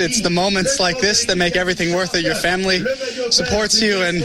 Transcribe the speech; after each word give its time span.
It's 0.00 0.22
the 0.22 0.30
moments 0.30 0.78
like 0.78 1.00
this 1.00 1.24
that 1.24 1.36
make 1.36 1.56
everything 1.56 1.92
worth 1.92 2.14
it. 2.14 2.22
Your 2.22 2.36
family 2.36 2.84
supports 3.32 3.82
you, 3.82 4.00
and 4.02 4.22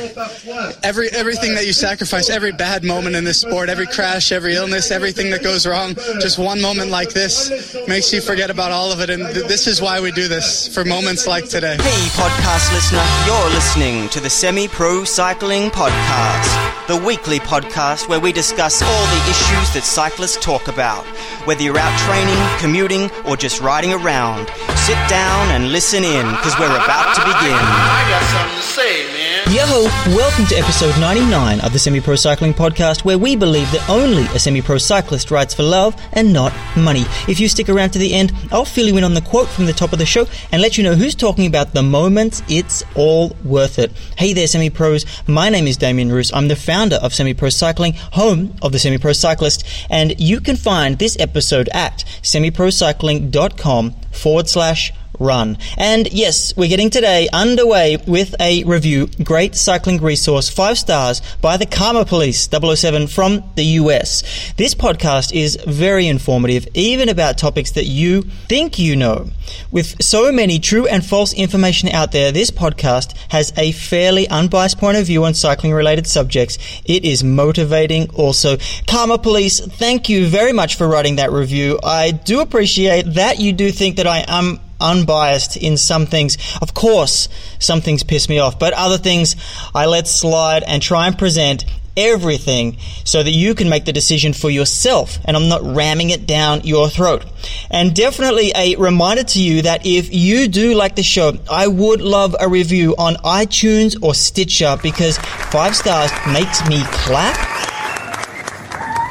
every 0.83 1.09
everything 1.09 1.55
that 1.55 1.65
you 1.65 1.73
sacrifice, 1.73 2.29
every 2.29 2.51
bad 2.51 2.83
moment 2.83 3.15
in 3.15 3.23
this 3.23 3.42
sport, 3.42 3.69
every 3.69 3.88
crash, 3.88 4.31
every 4.31 4.54
illness, 4.54 4.91
everything 4.91 5.31
that 5.31 5.41
goes 5.41 5.65
wrong, 5.65 5.96
just 6.21 6.38
one 6.38 6.62
moment 6.62 6.91
like 6.91 7.09
this 7.13 7.75
makes 7.88 8.13
you 8.13 8.21
forget 8.21 8.51
about 8.51 8.71
all 8.71 8.91
of 8.91 9.01
it. 9.01 9.09
And 9.09 9.23
th- 9.33 9.47
this 9.47 9.65
is 9.65 9.81
why 9.81 9.99
we 9.99 10.12
do 10.12 10.28
this 10.28 10.71
for 10.71 10.86
moments 10.86 11.26
like 11.26 11.49
today. 11.49 11.76
Hey, 11.78 12.08
podcast 12.21 12.71
listener, 12.71 13.03
you're 13.26 13.49
listening 13.49 14.10
to 14.10 14.19
the 14.19 14.29
Semi 14.29 14.67
Pro 14.67 15.03
Cycling 15.03 15.71
Podcast, 15.71 16.85
the 16.85 16.98
weekly 17.03 17.40
podcast 17.40 18.08
where 18.08 18.20
we 18.20 18.31
discuss 18.31 18.84
all 18.84 19.05
the 19.08 19.21
issues 19.31 19.73
that 19.73 19.81
cyclists 19.84 20.38
talk 20.38 20.67
about. 20.67 21.03
Whether 21.48 21.63
you're 21.63 21.80
out 21.80 21.99
training, 22.02 22.38
commuting, 22.59 23.09
or 23.26 23.35
just 23.35 23.59
riding 23.59 23.91
around, 23.91 24.52
sit 24.84 25.00
down 25.08 25.48
and 25.52 25.72
listen 25.72 26.04
in 26.04 26.30
because 26.31 26.59
we're 26.59 26.66
about 26.66 27.16
to 27.16 27.22
begin. 27.22 27.55
I 27.55 28.05
got 28.10 28.22
something 28.34 28.58
to 28.58 28.62
say, 28.62 29.08
man. 29.14 29.55
Yo, 29.55 30.18
welcome 30.18 30.46
to 30.48 30.55
episode 30.55 31.00
99 31.00 31.62
of 31.62 31.72
the 31.72 31.80
Semi 31.80 32.02
Pro 32.02 32.18
Cycling 32.18 32.54
Podcast, 32.54 33.05
where 33.05 33.18
we 33.18 33.38
believe 33.38 33.72
that 33.72 33.90
only 33.90 34.24
a 34.36 34.40
semi 34.40 34.62
pro 34.62 34.77
cyclist 34.77 35.32
rides 35.32 35.54
for 35.54 35.64
love 35.64 35.96
and 36.12 36.34
not 36.34 36.52
money. 36.76 37.05
If 37.30 37.40
you 37.40 37.48
stick 37.48 37.70
around 37.70 37.91
to 37.91 38.00
the 38.00 38.14
end, 38.14 38.34
I'll 38.52 38.66
fill 38.66 38.88
you 38.88 38.98
in 38.98 39.05
on 39.05 39.14
the 39.14 39.22
quote 39.22 39.48
from 39.48 39.68
the 39.68 39.72
top 39.74 39.94
of 39.94 40.00
the 40.00 40.05
show 40.05 40.27
and 40.52 40.62
let 40.62 40.77
you 40.77 40.84
know 40.84 40.96
who's 40.96 41.16
talking 41.16 41.46
about 41.46 41.74
the 41.74 41.82
moments 41.82 42.44
it's 42.50 42.84
all 42.94 43.38
worth 43.46 43.80
it. 43.80 43.94
Hey 44.18 44.34
there, 44.34 44.48
semi 44.48 44.70
pros. 44.70 45.05
My 45.30 45.48
name 45.48 45.66
is 45.66 45.77
Damien 45.77 46.12
Roos. 46.12 46.34
I'm 46.34 46.50
the 46.50 46.58
founder 46.58 46.98
of 46.98 47.13
Semi 47.13 47.34
Pro 47.34 47.48
Cycling, 47.48 47.94
home 47.94 48.54
of 48.62 48.74
the 48.74 48.80
Semi 48.80 48.98
Pro 48.98 49.13
Cyclist, 49.13 49.66
and 49.90 50.20
you 50.20 50.41
can 50.41 50.58
find 50.58 51.00
this 51.00 51.18
episode 51.22 51.70
at 51.70 52.04
semiprocycling.com 52.22 53.96
forward 54.13 54.48
slash 54.48 54.94
run. 55.23 55.58
And 55.77 56.12
yes, 56.12 56.55
we're 56.55 56.70
getting 56.70 56.90
today 56.90 57.27
underway 57.32 57.98
with 58.08 58.36
a 58.40 58.63
review. 58.66 59.07
Great 59.24 59.55
cycling 59.55 60.02
resource, 60.02 60.49
five 60.49 60.77
stars 60.77 61.21
by 61.41 61.57
the 61.57 61.66
Karma 61.66 62.05
Police 62.05 62.49
007 62.52 63.07
from 63.07 63.44
the 63.55 63.63
US. 63.82 64.53
This 64.57 64.75
podcast 64.75 65.33
is 65.33 65.57
very 65.66 66.07
informative, 66.07 66.67
even 66.73 67.09
about 67.09 67.38
topics 67.38 67.71
that 67.71 67.85
you 67.85 68.23
think 68.47 68.77
you 68.77 68.95
know. 68.95 69.29
With 69.71 70.01
so 70.01 70.31
many 70.31 70.59
true 70.59 70.88
and 70.88 71.05
false 71.05 71.33
information 71.33 71.89
out 71.89 72.11
there, 72.11 72.31
this 72.31 72.51
podcast 72.51 73.16
has 73.29 73.53
a 73.57 73.71
fairly 73.71 74.27
unbiased 74.27 74.77
point 74.77 74.97
of 74.97 75.05
view 75.05 75.23
on 75.25 75.33
cycling 75.33 75.73
related 75.73 76.07
subjects. 76.07 76.57
It 76.85 77.05
is 77.05 77.23
motivating 77.23 78.09
also. 78.11 78.57
Karma 78.88 79.17
Police, 79.17 79.59
thank 79.59 80.09
you 80.09 80.27
very 80.27 80.53
much 80.53 80.75
for 80.75 80.88
writing 80.88 81.17
that 81.17 81.31
review. 81.31 81.79
I 81.83 82.11
do 82.11 82.41
appreciate 82.41 83.13
that 83.13 83.39
you 83.39 83.53
do 83.53 83.71
think 83.71 83.97
that 83.97 84.07
I 84.07 84.25
am 84.27 84.59
unbiased 84.79 85.57
in 85.57 85.77
some 85.77 86.05
things. 86.05 86.38
Of 86.61 86.73
course, 86.73 87.29
some 87.59 87.81
things 87.81 88.03
piss 88.03 88.29
me 88.29 88.39
off, 88.39 88.59
but 88.59 88.73
other 88.73 88.97
things 88.97 89.35
I 89.73 89.85
let 89.85 90.07
slide 90.07 90.63
and 90.63 90.81
try 90.81 91.07
and 91.07 91.17
present 91.17 91.66
everything 91.95 92.77
so 93.03 93.21
that 93.21 93.31
you 93.31 93.53
can 93.53 93.69
make 93.69 93.85
the 93.85 93.94
decision 93.94 94.33
for 94.33 94.49
yourself 94.49 95.19
and 95.25 95.38
I'm 95.38 95.47
not 95.47 95.61
ramming 95.63 96.09
it 96.09 96.25
down 96.25 96.61
your 96.63 96.89
throat. 96.89 97.25
And 97.69 97.95
definitely 97.95 98.51
a 98.55 98.75
reminder 98.75 99.23
to 99.23 99.41
you 99.41 99.63
that 99.63 99.85
if 99.85 100.13
you 100.13 100.47
do 100.47 100.73
like 100.73 100.95
the 100.95 101.03
show, 101.03 101.33
I 101.49 101.67
would 101.67 102.01
love 102.01 102.35
a 102.39 102.47
review 102.47 102.95
on 102.97 103.16
iTunes 103.16 104.01
or 104.01 104.16
Stitcher 104.16 104.77
because 104.81 105.17
five 105.17 105.75
stars 105.75 106.11
makes 106.31 106.67
me 106.67 106.81
clap. 106.83 107.38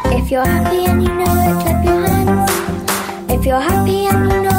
If 0.06 0.30
you're 0.30 0.44
happy 0.44 0.84
and 0.84 1.02
you 1.02 1.08
know 1.08 1.22
it, 1.22 1.62
clap 1.62 1.84
your 1.84 2.06
hands. 2.06 3.32
If 3.32 3.46
you're 3.46 3.60
happy 3.60 4.06
and 4.06 4.32
you 4.32 4.42
know 4.42 4.51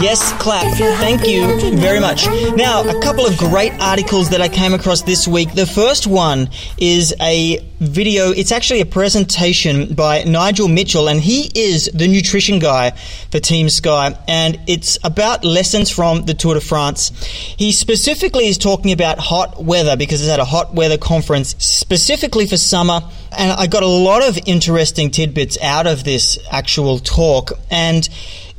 Yes, 0.00 0.32
clap. 0.40 0.64
Thank 0.78 1.26
you 1.26 1.76
very 1.76 2.00
much. 2.00 2.26
Now, 2.56 2.88
a 2.88 2.98
couple 3.02 3.26
of 3.26 3.36
great 3.36 3.72
articles 3.80 4.30
that 4.30 4.40
I 4.40 4.48
came 4.48 4.72
across 4.72 5.02
this 5.02 5.28
week. 5.28 5.52
The 5.52 5.66
first 5.66 6.06
one 6.06 6.48
is 6.78 7.14
a 7.20 7.58
video, 7.80 8.30
it's 8.30 8.50
actually 8.50 8.80
a 8.80 8.86
presentation 8.86 9.92
by 9.92 10.22
Nigel 10.22 10.68
Mitchell, 10.68 11.08
and 11.08 11.20
he 11.20 11.50
is 11.54 11.90
the 11.92 12.08
nutrition 12.08 12.60
guy 12.60 12.92
for 13.30 13.40
Team 13.40 13.68
Sky, 13.68 14.16
and 14.26 14.58
it's 14.66 14.98
about 15.04 15.44
lessons 15.44 15.90
from 15.90 16.24
the 16.24 16.32
Tour 16.32 16.54
de 16.54 16.60
France. 16.62 17.10
He 17.58 17.70
specifically 17.70 18.48
is 18.48 18.56
talking 18.56 18.92
about 18.92 19.18
hot 19.18 19.62
weather 19.62 19.98
because 19.98 20.22
it's 20.22 20.30
at 20.30 20.40
a 20.40 20.46
hot 20.46 20.74
weather 20.74 20.96
conference 20.96 21.56
specifically 21.58 22.46
for 22.46 22.56
summer. 22.56 23.02
And 23.36 23.52
I 23.52 23.68
got 23.68 23.84
a 23.84 23.86
lot 23.86 24.28
of 24.28 24.38
interesting 24.46 25.10
tidbits 25.10 25.56
out 25.62 25.86
of 25.86 26.02
this 26.02 26.38
actual 26.50 26.98
talk. 26.98 27.52
And 27.70 28.08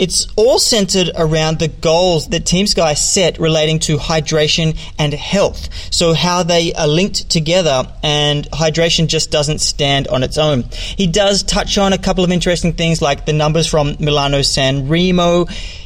it's 0.01 0.25
all 0.35 0.57
centered 0.57 1.12
around 1.16 1.59
the 1.59 1.67
goals 1.67 2.29
that 2.29 2.44
Team 2.44 2.66
Sky 2.66 2.95
set 2.95 3.39
relating 3.39 3.78
to 3.81 3.97
hydration 3.97 4.75
and 4.97 5.13
health. 5.13 5.69
So 5.94 6.16
how 6.16 6.41
they 6.41 6.73
are 6.73 6.88
linked 6.88 7.29
together 7.29 7.84
and 8.01 8.50
hydration 8.50 9.06
just 9.06 9.29
doesn't 9.29 9.59
stand 9.59 10.07
on 10.07 10.23
its 10.23 10.40
own. 10.40 10.63
He 10.72 11.06
does 11.06 11.44
touch 11.44 11.78
on 11.78 11.94
a 11.94 12.00
couple 12.00 12.23
of 12.23 12.31
interesting 12.31 12.73
things 12.73 13.00
like 13.00 13.28
the 13.28 13.34
numbers 13.34 13.67
from 13.67 13.95
Milano 14.00 14.41
San 14.41 14.88
Remo. 14.88 15.45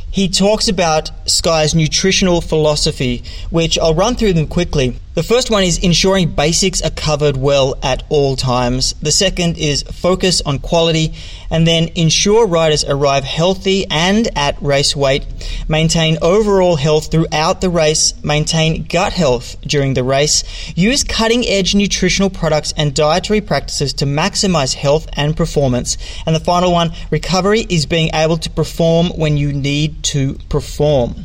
He 0.10 0.30
talks 0.30 0.70
about 0.70 1.12
Sky's 1.30 1.76
nutritional 1.76 2.40
philosophy, 2.40 3.22
which 3.50 3.78
I'll 3.78 3.96
run 3.96 4.16
through 4.16 4.32
them 4.32 4.48
quickly. 4.48 4.96
The 5.16 5.24
first 5.24 5.50
one 5.50 5.64
is 5.64 5.78
ensuring 5.78 6.32
basics 6.32 6.82
are 6.82 6.90
covered 6.90 7.38
well 7.38 7.78
at 7.82 8.04
all 8.10 8.36
times. 8.36 8.96
The 9.02 9.14
second 9.14 9.58
is 9.58 9.84
focus 9.84 10.42
on 10.42 10.60
quality 10.60 11.14
and 11.50 11.66
then 11.66 11.88
ensure 11.96 12.46
riders 12.46 12.84
arrive 12.84 13.24
healthy 13.24 13.86
and 13.90 14.28
at 14.36 14.62
race 14.62 14.94
weight. 14.94 15.26
Maintain 15.70 16.18
overall 16.22 16.76
health 16.76 17.12
throughout 17.12 17.62
the 17.62 17.70
race. 17.70 18.14
Maintain 18.26 18.84
gut 18.84 19.14
health 19.14 19.56
during 19.62 19.94
the 19.94 20.04
race. 20.04 20.44
Use 20.76 21.06
cutting 21.06 21.46
edge 21.46 21.76
nutritional 21.76 22.30
products 22.30 22.74
and 22.76 22.94
dietary 22.94 23.40
practices 23.40 23.94
to 23.94 24.06
maximize 24.06 24.74
health 24.74 25.08
and 25.14 25.38
performance. 25.38 25.98
And 26.26 26.36
the 26.36 26.42
final 26.42 26.74
one, 26.74 26.92
recovery 27.10 27.66
is 27.70 27.86
being 27.86 28.10
able 28.14 28.36
to 28.40 28.50
perform 28.50 29.12
when 29.16 29.38
you 29.38 29.54
need 29.54 30.04
to 30.04 30.34
perform. 30.50 31.24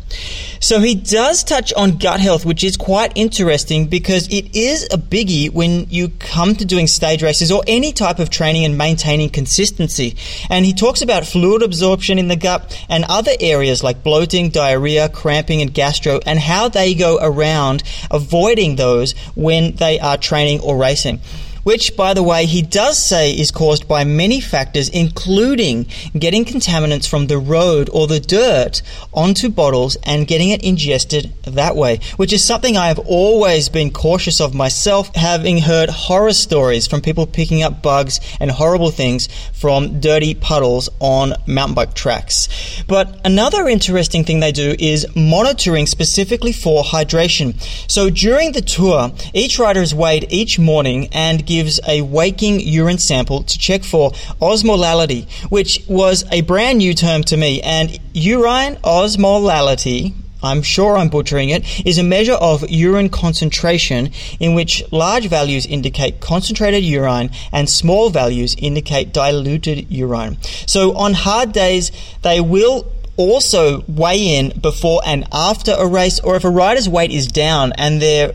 So 0.60 0.78
he 0.78 0.94
does 0.94 1.42
touch 1.42 1.72
on 1.72 1.96
gut 1.96 2.20
health, 2.20 2.46
which 2.46 2.62
is 2.62 2.76
quite 2.76 3.10
interesting 3.16 3.79
because 3.86 4.28
it 4.28 4.56
is 4.56 4.84
a 4.84 4.98
biggie 4.98 5.50
when 5.52 5.86
you 5.90 6.08
come 6.18 6.54
to 6.54 6.64
doing 6.64 6.86
stage 6.86 7.22
races 7.22 7.52
or 7.52 7.62
any 7.66 7.92
type 7.92 8.18
of 8.18 8.30
training 8.30 8.64
and 8.64 8.76
maintaining 8.76 9.30
consistency. 9.30 10.16
And 10.48 10.64
he 10.64 10.72
talks 10.72 11.02
about 11.02 11.26
fluid 11.26 11.62
absorption 11.62 12.18
in 12.18 12.28
the 12.28 12.36
gut 12.36 12.84
and 12.88 13.04
other 13.08 13.32
areas 13.40 13.82
like 13.82 14.02
bloating, 14.02 14.50
diarrhea, 14.50 15.08
cramping, 15.08 15.62
and 15.62 15.72
gastro, 15.72 16.20
and 16.26 16.38
how 16.38 16.68
they 16.68 16.94
go 16.94 17.18
around 17.20 17.82
avoiding 18.10 18.76
those 18.76 19.12
when 19.34 19.76
they 19.76 19.98
are 20.00 20.16
training 20.16 20.60
or 20.60 20.76
racing 20.76 21.20
which, 21.62 21.96
by 21.96 22.14
the 22.14 22.22
way, 22.22 22.46
he 22.46 22.62
does 22.62 22.98
say 22.98 23.32
is 23.32 23.50
caused 23.50 23.86
by 23.86 24.04
many 24.04 24.40
factors, 24.40 24.88
including 24.88 25.86
getting 26.18 26.44
contaminants 26.44 27.08
from 27.08 27.26
the 27.26 27.38
road 27.38 27.88
or 27.92 28.06
the 28.06 28.20
dirt 28.20 28.82
onto 29.12 29.48
bottles 29.48 29.96
and 30.04 30.26
getting 30.26 30.50
it 30.50 30.62
ingested 30.64 31.32
that 31.44 31.76
way, 31.76 32.00
which 32.16 32.32
is 32.32 32.44
something 32.44 32.76
I 32.76 32.88
have 32.88 32.98
always 33.00 33.68
been 33.68 33.90
cautious 33.90 34.40
of 34.40 34.54
myself, 34.54 35.14
having 35.14 35.58
heard 35.58 35.90
horror 35.90 36.32
stories 36.32 36.86
from 36.86 37.00
people 37.00 37.26
picking 37.26 37.62
up 37.62 37.82
bugs 37.82 38.20
and 38.40 38.50
horrible 38.50 38.90
things 38.90 39.28
from 39.52 40.00
dirty 40.00 40.34
puddles 40.34 40.88
on 41.00 41.34
mountain 41.46 41.74
bike 41.74 41.94
tracks. 41.94 42.48
But 42.86 43.20
another 43.24 43.68
interesting 43.68 44.24
thing 44.24 44.40
they 44.40 44.52
do 44.52 44.74
is 44.78 45.06
monitoring 45.14 45.86
specifically 45.86 46.52
for 46.52 46.82
hydration. 46.82 47.60
So 47.90 48.10
during 48.10 48.52
the 48.52 48.62
tour, 48.62 49.12
each 49.34 49.58
rider 49.58 49.82
is 49.82 49.94
weighed 49.94 50.26
each 50.30 50.58
morning 50.58 51.08
and 51.12 51.46
gives 51.50 51.80
a 51.88 52.00
waking 52.02 52.60
urine 52.60 52.98
sample 52.98 53.42
to 53.42 53.58
check 53.58 53.82
for 53.82 54.12
osmolality, 54.40 55.28
which 55.50 55.82
was 55.88 56.24
a 56.30 56.42
brand 56.42 56.78
new 56.78 56.94
term 56.94 57.24
to 57.24 57.36
me. 57.36 57.60
And 57.60 57.98
urine 58.14 58.76
osmolality, 58.84 60.14
I'm 60.44 60.62
sure 60.62 60.96
I'm 60.96 61.08
butchering 61.08 61.50
it, 61.50 61.64
is 61.84 61.98
a 61.98 62.04
measure 62.04 62.38
of 62.50 62.70
urine 62.70 63.08
concentration 63.08 64.12
in 64.38 64.54
which 64.54 64.84
large 64.92 65.26
values 65.26 65.66
indicate 65.66 66.20
concentrated 66.20 66.84
urine 66.84 67.30
and 67.50 67.68
small 67.68 68.10
values 68.10 68.54
indicate 68.56 69.12
diluted 69.12 69.90
urine. 69.90 70.38
So 70.66 70.96
on 70.96 71.14
hard 71.14 71.52
days, 71.52 71.90
they 72.22 72.40
will 72.40 72.86
also 73.16 73.82
weigh 73.88 74.38
in 74.38 74.60
before 74.60 75.02
and 75.04 75.26
after 75.32 75.72
a 75.72 75.86
race, 75.86 76.20
or 76.20 76.36
if 76.36 76.44
a 76.44 76.48
rider's 76.48 76.88
weight 76.88 77.10
is 77.10 77.26
down 77.26 77.72
and 77.76 78.00
they're 78.00 78.34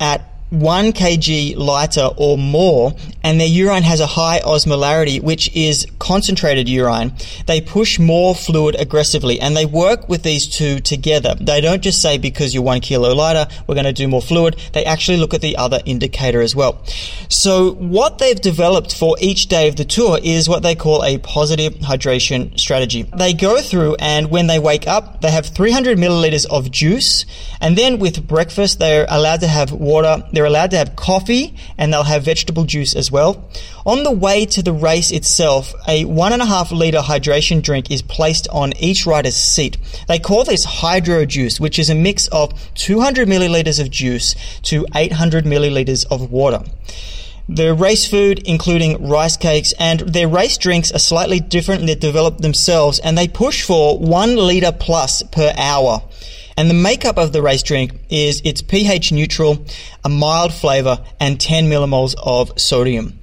at 0.00 0.33
1 0.54 0.92
kg 0.92 1.56
lighter 1.56 2.10
or 2.16 2.38
more, 2.38 2.94
and 3.22 3.40
their 3.40 3.48
urine 3.48 3.82
has 3.82 4.00
a 4.00 4.06
high 4.06 4.40
osmolarity, 4.40 5.22
which 5.22 5.54
is 5.54 5.86
concentrated 5.98 6.68
urine, 6.68 7.12
they 7.46 7.60
push 7.60 7.98
more 7.98 8.34
fluid 8.34 8.76
aggressively, 8.78 9.40
and 9.40 9.56
they 9.56 9.66
work 9.66 10.08
with 10.08 10.22
these 10.22 10.46
two 10.46 10.80
together. 10.80 11.34
They 11.40 11.60
don't 11.60 11.82
just 11.82 12.00
say 12.00 12.18
because 12.18 12.54
you're 12.54 12.62
one 12.62 12.80
kilo 12.80 13.14
lighter, 13.14 13.46
we're 13.66 13.74
going 13.74 13.84
to 13.84 13.92
do 13.92 14.08
more 14.08 14.22
fluid. 14.22 14.56
They 14.72 14.84
actually 14.84 15.18
look 15.18 15.34
at 15.34 15.40
the 15.40 15.56
other 15.56 15.80
indicator 15.84 16.40
as 16.40 16.54
well. 16.54 16.82
So 17.28 17.72
what 17.72 18.18
they've 18.18 18.40
developed 18.40 18.96
for 18.96 19.16
each 19.20 19.46
day 19.46 19.68
of 19.68 19.76
the 19.76 19.84
tour 19.84 20.18
is 20.22 20.48
what 20.48 20.62
they 20.62 20.74
call 20.74 21.02
a 21.04 21.18
positive 21.18 21.74
hydration 21.74 22.58
strategy. 22.58 23.02
They 23.02 23.32
go 23.32 23.60
through 23.60 23.96
and 23.98 24.30
when 24.30 24.46
they 24.46 24.58
wake 24.58 24.86
up, 24.86 25.20
they 25.20 25.30
have 25.30 25.46
300 25.46 25.98
milliliters 25.98 26.46
of 26.46 26.70
juice, 26.70 27.24
and 27.60 27.76
then 27.76 27.98
with 27.98 28.26
breakfast, 28.26 28.78
they're 28.78 29.06
allowed 29.08 29.40
to 29.40 29.48
have 29.48 29.72
water, 29.72 30.22
they're 30.32 30.43
allowed 30.44 30.70
to 30.70 30.76
have 30.76 30.96
coffee, 30.96 31.54
and 31.76 31.92
they'll 31.92 32.04
have 32.04 32.24
vegetable 32.24 32.64
juice 32.64 32.94
as 32.94 33.10
well. 33.10 33.48
On 33.84 34.02
the 34.02 34.10
way 34.10 34.46
to 34.46 34.62
the 34.62 34.72
race 34.72 35.10
itself, 35.10 35.74
a 35.86 36.04
one 36.04 36.32
and 36.32 36.42
a 36.42 36.46
half 36.46 36.72
liter 36.72 36.98
hydration 36.98 37.62
drink 37.62 37.90
is 37.90 38.02
placed 38.02 38.48
on 38.48 38.72
each 38.78 39.06
rider's 39.06 39.36
seat. 39.36 39.76
They 40.08 40.18
call 40.18 40.44
this 40.44 40.64
hydro 40.64 41.24
juice, 41.24 41.60
which 41.60 41.78
is 41.78 41.90
a 41.90 41.94
mix 41.94 42.26
of 42.28 42.52
200 42.74 43.28
milliliters 43.28 43.80
of 43.80 43.90
juice 43.90 44.34
to 44.62 44.86
800 44.94 45.44
milliliters 45.44 46.06
of 46.10 46.30
water. 46.30 46.60
The 47.48 47.74
race 47.74 48.08
food, 48.08 48.42
including 48.46 49.06
rice 49.06 49.36
cakes, 49.36 49.74
and 49.78 50.00
their 50.00 50.26
race 50.26 50.56
drinks 50.56 50.90
are 50.92 50.98
slightly 50.98 51.40
different. 51.40 51.84
They're 51.84 51.94
developed 51.94 52.40
themselves, 52.40 52.98
and 53.00 53.18
they 53.18 53.28
push 53.28 53.62
for 53.62 53.98
one 53.98 54.36
liter 54.36 54.72
plus 54.72 55.22
per 55.24 55.52
hour. 55.58 56.02
And 56.56 56.70
the 56.70 56.74
makeup 56.74 57.18
of 57.18 57.32
the 57.32 57.42
race 57.42 57.62
drink 57.62 57.92
is 58.08 58.40
it's 58.44 58.62
pH 58.62 59.12
neutral, 59.12 59.64
a 60.04 60.08
mild 60.08 60.54
flavor, 60.54 61.04
and 61.18 61.40
10 61.40 61.68
millimoles 61.68 62.14
of 62.22 62.58
sodium. 62.60 63.18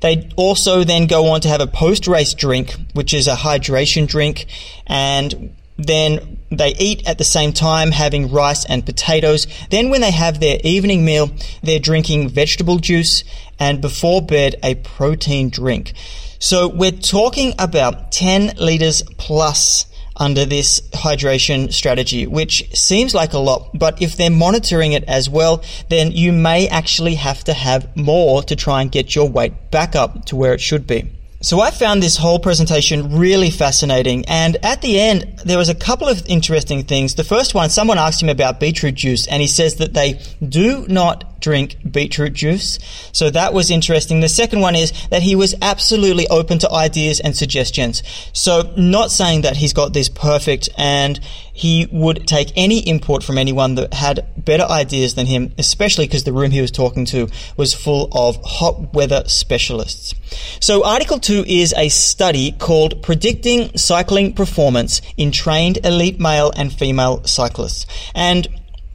They 0.00 0.28
also 0.36 0.84
then 0.84 1.06
go 1.06 1.28
on 1.28 1.40
to 1.42 1.48
have 1.48 1.62
a 1.62 1.66
post 1.66 2.06
race 2.06 2.34
drink, 2.34 2.76
which 2.92 3.14
is 3.14 3.26
a 3.26 3.34
hydration 3.34 4.06
drink, 4.06 4.46
and 4.86 5.54
then 5.78 6.38
they 6.50 6.74
eat 6.76 7.08
at 7.08 7.18
the 7.18 7.24
same 7.24 7.52
time, 7.52 7.90
having 7.90 8.30
rice 8.30 8.64
and 8.64 8.84
potatoes. 8.84 9.46
Then, 9.70 9.90
when 9.90 10.02
they 10.02 10.12
have 10.12 10.40
their 10.40 10.58
evening 10.62 11.04
meal, 11.04 11.30
they're 11.62 11.80
drinking 11.80 12.28
vegetable 12.28 12.78
juice 12.78 13.24
and 13.58 13.80
before 13.80 14.22
bed, 14.22 14.56
a 14.62 14.74
protein 14.76 15.48
drink. 15.48 15.94
So, 16.38 16.68
we're 16.68 16.92
talking 16.92 17.54
about 17.58 18.12
10 18.12 18.56
liters 18.56 19.02
plus 19.16 19.86
under 20.16 20.44
this 20.44 20.80
hydration 20.92 21.72
strategy, 21.72 22.26
which 22.26 22.76
seems 22.76 23.14
like 23.14 23.32
a 23.32 23.38
lot, 23.38 23.70
but 23.74 24.00
if 24.00 24.16
they're 24.16 24.30
monitoring 24.30 24.92
it 24.92 25.04
as 25.04 25.28
well, 25.28 25.62
then 25.88 26.12
you 26.12 26.32
may 26.32 26.68
actually 26.68 27.14
have 27.14 27.42
to 27.44 27.52
have 27.52 27.96
more 27.96 28.42
to 28.44 28.54
try 28.56 28.80
and 28.82 28.92
get 28.92 29.14
your 29.14 29.28
weight 29.28 29.70
back 29.70 29.96
up 29.96 30.24
to 30.26 30.36
where 30.36 30.54
it 30.54 30.60
should 30.60 30.86
be. 30.86 31.10
So 31.44 31.60
I 31.60 31.70
found 31.72 32.02
this 32.02 32.16
whole 32.16 32.38
presentation 32.38 33.18
really 33.18 33.50
fascinating. 33.50 34.24
And 34.28 34.56
at 34.64 34.80
the 34.80 34.98
end, 34.98 35.42
there 35.44 35.58
was 35.58 35.68
a 35.68 35.74
couple 35.74 36.08
of 36.08 36.26
interesting 36.26 36.84
things. 36.84 37.16
The 37.16 37.24
first 37.24 37.54
one, 37.54 37.68
someone 37.68 37.98
asked 37.98 38.22
him 38.22 38.30
about 38.30 38.60
beetroot 38.60 38.94
juice 38.94 39.26
and 39.26 39.42
he 39.42 39.46
says 39.46 39.74
that 39.74 39.92
they 39.92 40.22
do 40.40 40.86
not 40.88 41.33
drink 41.44 41.76
beetroot 41.88 42.32
juice. 42.32 42.78
So 43.12 43.28
that 43.28 43.52
was 43.52 43.70
interesting. 43.70 44.20
The 44.20 44.30
second 44.30 44.60
one 44.60 44.74
is 44.74 44.92
that 45.08 45.22
he 45.22 45.36
was 45.36 45.54
absolutely 45.60 46.26
open 46.28 46.58
to 46.60 46.72
ideas 46.72 47.20
and 47.20 47.36
suggestions. 47.36 48.02
So 48.32 48.72
not 48.78 49.10
saying 49.10 49.42
that 49.42 49.58
he's 49.58 49.74
got 49.74 49.92
this 49.92 50.08
perfect 50.08 50.70
and 50.78 51.20
he 51.52 51.86
would 51.92 52.26
take 52.26 52.50
any 52.56 52.80
input 52.80 53.22
from 53.22 53.36
anyone 53.36 53.74
that 53.74 53.92
had 53.92 54.26
better 54.42 54.64
ideas 54.64 55.16
than 55.16 55.26
him, 55.26 55.52
especially 55.58 56.06
because 56.06 56.24
the 56.24 56.32
room 56.32 56.50
he 56.50 56.62
was 56.62 56.70
talking 56.70 57.04
to 57.06 57.28
was 57.58 57.74
full 57.74 58.08
of 58.12 58.36
hot 58.42 58.94
weather 58.94 59.22
specialists. 59.26 60.14
So 60.60 60.84
Article 60.84 61.20
2 61.20 61.44
is 61.46 61.74
a 61.76 61.90
study 61.90 62.52
called 62.52 63.02
Predicting 63.02 63.76
Cycling 63.76 64.32
Performance 64.32 65.02
in 65.18 65.30
Trained 65.30 65.78
Elite 65.84 66.18
Male 66.18 66.50
and 66.56 66.72
Female 66.72 67.22
Cyclists. 67.24 67.86
And 68.14 68.48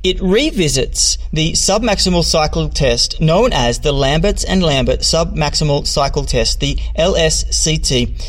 it 0.04 0.22
revisits 0.22 1.18
the 1.34 1.52
submaximal 1.54 2.24
cycle 2.24 2.70
test 2.70 3.20
known 3.20 3.52
as 3.52 3.80
the 3.80 3.92
Lamberts 3.92 4.44
and 4.44 4.64
Lambert 4.64 5.02
submaximal 5.02 5.86
cycle 5.86 6.24
test, 6.24 6.60
the 6.60 6.76
LSCT, 6.98 8.22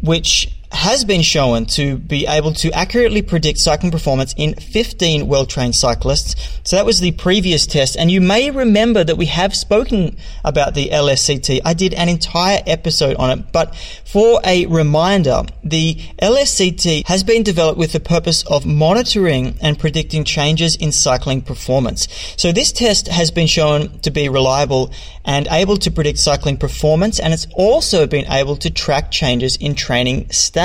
which 0.00 0.48
has 0.72 1.04
been 1.04 1.22
shown 1.22 1.66
to 1.66 1.96
be 1.98 2.26
able 2.26 2.52
to 2.52 2.70
accurately 2.72 3.22
predict 3.22 3.58
cycling 3.58 3.90
performance 3.90 4.34
in 4.36 4.54
15 4.54 5.26
well-trained 5.26 5.74
cyclists. 5.74 6.36
So 6.62 6.76
that 6.76 6.86
was 6.86 7.00
the 7.00 7.10
previous 7.12 7.66
test. 7.66 7.96
And 7.96 8.10
you 8.10 8.20
may 8.20 8.50
remember 8.50 9.02
that 9.02 9.16
we 9.16 9.26
have 9.26 9.54
spoken 9.54 10.16
about 10.44 10.74
the 10.74 10.90
LSCT. 10.90 11.60
I 11.64 11.74
did 11.74 11.92
an 11.94 12.08
entire 12.08 12.62
episode 12.66 13.16
on 13.16 13.36
it. 13.36 13.52
But 13.52 13.74
for 14.04 14.40
a 14.44 14.66
reminder, 14.66 15.42
the 15.64 15.96
LSCT 16.22 17.06
has 17.08 17.24
been 17.24 17.42
developed 17.42 17.78
with 17.78 17.92
the 17.92 18.00
purpose 18.00 18.44
of 18.46 18.64
monitoring 18.64 19.56
and 19.60 19.78
predicting 19.78 20.22
changes 20.22 20.76
in 20.76 20.92
cycling 20.92 21.42
performance. 21.42 22.06
So 22.36 22.52
this 22.52 22.70
test 22.70 23.08
has 23.08 23.32
been 23.32 23.48
shown 23.48 23.98
to 24.00 24.10
be 24.12 24.28
reliable 24.28 24.92
and 25.24 25.48
able 25.50 25.76
to 25.78 25.90
predict 25.90 26.18
cycling 26.18 26.58
performance. 26.58 27.18
And 27.18 27.32
it's 27.32 27.48
also 27.54 28.06
been 28.06 28.30
able 28.30 28.56
to 28.58 28.70
track 28.70 29.10
changes 29.10 29.56
in 29.56 29.74
training 29.74 30.30
status. 30.30 30.59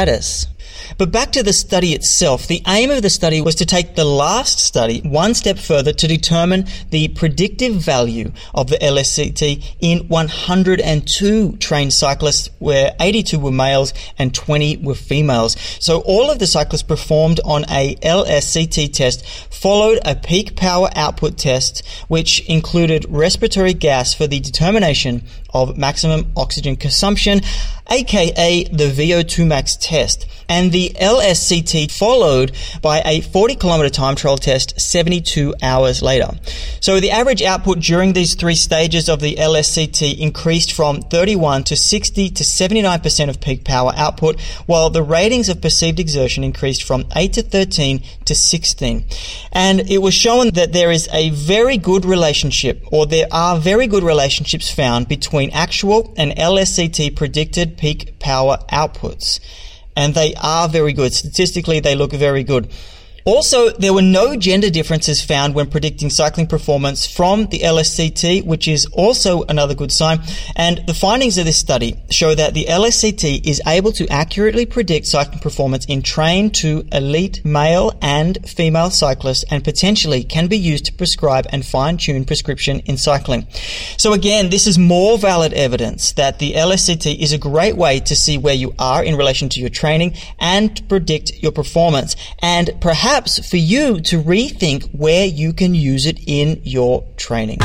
But 0.98 1.12
back 1.12 1.32
to 1.34 1.44
the 1.44 1.54
study 1.54 1.94
itself. 1.94 2.48
The 2.48 2.62
aim 2.68 2.92
of 2.92 3.02
the 3.02 3.10
study 3.10 3.42
was 3.42 3.56
to 3.56 3.66
take 3.66 3.96
the 3.96 4.06
last 4.06 4.60
study 4.60 5.02
one 5.02 5.34
step 5.34 5.58
further 5.58 5.94
to 5.94 6.08
determine 6.08 6.66
the 6.90 7.10
predictive 7.10 7.76
value 7.76 8.32
of 8.54 8.68
the 8.68 8.78
LSCT 8.78 9.76
in 9.80 10.08
102 10.08 11.58
trained 11.58 11.94
cyclists 11.94 12.50
where 12.60 12.96
82 13.00 13.40
were 13.40 13.52
males 13.52 13.94
and 14.18 14.34
20 14.34 14.78
were 14.78 14.96
females. 14.96 15.56
So 15.80 16.02
all 16.02 16.30
of 16.30 16.40
the 16.40 16.48
cyclists 16.48 16.84
performed 16.84 17.40
on 17.44 17.66
a 17.70 17.96
LSCT 17.96 18.94
test 18.94 19.26
followed 19.26 20.00
a 20.06 20.16
peak 20.16 20.56
power 20.56 20.90
output 20.96 21.38
test 21.38 21.86
which 22.08 22.42
included 22.48 23.06
respiratory 23.10 23.74
gas 23.74 24.14
for 24.14 24.28
the 24.28 24.40
determination 24.40 25.24
of 25.56 25.78
maximum 25.78 26.32
oxygen 26.36 26.76
consumption, 26.76 27.40
aka 27.90 28.64
the 28.66 28.92
VO2 28.92 29.48
max 29.48 29.78
test. 29.78 30.26
And 30.48 30.72
the 30.72 30.92
LSCT 31.02 31.92
followed 31.92 32.52
by 32.82 33.02
a 33.04 33.22
40 33.22 33.56
kilometer 33.56 33.90
time 33.90 34.16
trial 34.16 34.38
test 34.38 34.80
72 34.80 35.56
hours 35.64 36.04
later. 36.04 36.30
So 36.82 37.00
the 37.00 37.10
average 37.10 37.42
output 37.42 37.80
during 37.80 38.14
these 38.14 38.36
three 38.36 38.54
stages 38.54 39.10
of 39.10 39.22
the 39.22 39.36
LSCT 39.36 40.20
increased 40.20 40.74
from 40.74 41.02
31 41.02 41.64
to 41.66 41.76
60 41.76 42.30
to 42.30 42.44
79% 42.44 43.30
of 43.30 43.42
peak 43.42 43.64
power 43.64 43.92
output, 43.96 44.40
while 44.68 44.92
the 44.92 45.02
ratings 45.02 45.50
of 45.50 45.62
perceived 45.62 46.00
exertion 46.00 46.44
increased 46.44 46.84
from 46.84 47.06
8 47.16 47.34
to 47.34 47.42
13 47.42 48.04
to 48.26 48.36
16. 48.36 49.06
And 49.52 49.90
it 49.90 50.00
was 50.00 50.14
shown 50.14 50.52
that 50.52 50.74
there 50.74 50.92
is 50.92 51.10
a 51.12 51.32
very 51.32 51.78
good 51.78 52.06
relationship, 52.06 52.84
or 52.92 53.08
there 53.08 53.28
are 53.32 53.58
very 53.58 53.88
good 53.88 54.04
relationships 54.04 54.70
found 54.70 55.08
between 55.08 55.45
actual 55.54 56.14
and 56.18 56.32
LSCT 56.32 57.16
predicted 57.16 57.78
peak 57.78 58.20
power 58.20 58.58
outputs. 58.72 59.40
And 59.96 60.14
they 60.14 60.34
are 60.36 60.68
very 60.68 60.94
good. 60.94 61.14
Statistically, 61.14 61.80
they 61.80 61.96
look 61.96 62.12
very 62.12 62.44
good. 62.44 62.70
Also, 63.28 63.72
there 63.72 63.92
were 63.92 64.04
no 64.04 64.36
gender 64.36 64.70
differences 64.70 65.20
found 65.20 65.56
when 65.56 65.66
predicting 65.66 66.12
cycling 66.12 66.46
performance 66.46 67.08
from 67.08 67.48
the 67.48 67.62
LSCT, 67.62 68.46
which 68.46 68.68
is 68.68 68.86
also 68.94 69.42
another 69.46 69.74
good 69.74 69.92
sign. 69.92 70.20
And 70.56 70.84
the 70.86 70.94
findings 70.94 71.40
of 71.40 71.46
this 71.46 71.58
study 71.58 71.98
show 72.12 72.36
that 72.36 72.54
the 72.54 72.66
LSCT 72.66 73.48
is 73.48 73.64
able 73.66 73.92
to 73.94 74.08
accurately 74.10 74.68
predict 74.68 75.08
cycling 75.08 75.40
performance 75.40 75.86
in 75.86 76.04
trained 76.04 76.54
to 76.56 76.88
elite 76.92 77.44
male 77.44 77.98
and 78.00 78.48
female 78.48 78.92
cyclists 78.92 79.44
and 79.50 79.64
potentially 79.64 80.24
can 80.24 80.46
be 80.46 80.58
used 80.60 80.86
to 80.86 80.94
prescribe 80.94 81.48
and 81.50 81.66
fine 81.66 81.98
tune 81.98 82.26
prescription 82.26 82.82
in 82.82 82.96
cycling. 82.96 83.48
So 83.98 84.14
again, 84.14 84.52
this 84.52 84.68
is 84.68 84.78
more 84.78 85.18
valid 85.18 85.52
evidence 85.54 86.12
that 86.12 86.38
the 86.38 86.54
LSCT 86.54 87.18
is 87.18 87.34
a 87.34 87.40
great 87.40 87.76
way 87.76 88.02
to 88.02 88.16
see 88.16 88.38
where 88.38 88.54
you 88.54 88.76
are 88.78 89.04
in 89.04 89.16
relation 89.16 89.50
to 89.50 89.60
your 89.60 89.70
training 89.70 90.14
and 90.40 90.78
to 90.78 90.84
predict 90.84 91.42
your 91.42 91.52
performance. 91.52 92.16
And 92.44 92.70
perhaps 92.80 93.15
perhaps 93.16 93.50
for 93.50 93.56
you 93.56 94.02
to 94.02 94.22
rethink 94.22 94.94
where 94.94 95.26
you 95.26 95.54
can 95.54 95.74
use 95.74 96.06
it 96.06 96.20
in 96.28 96.60
your 96.66 97.02
training. 97.16 97.58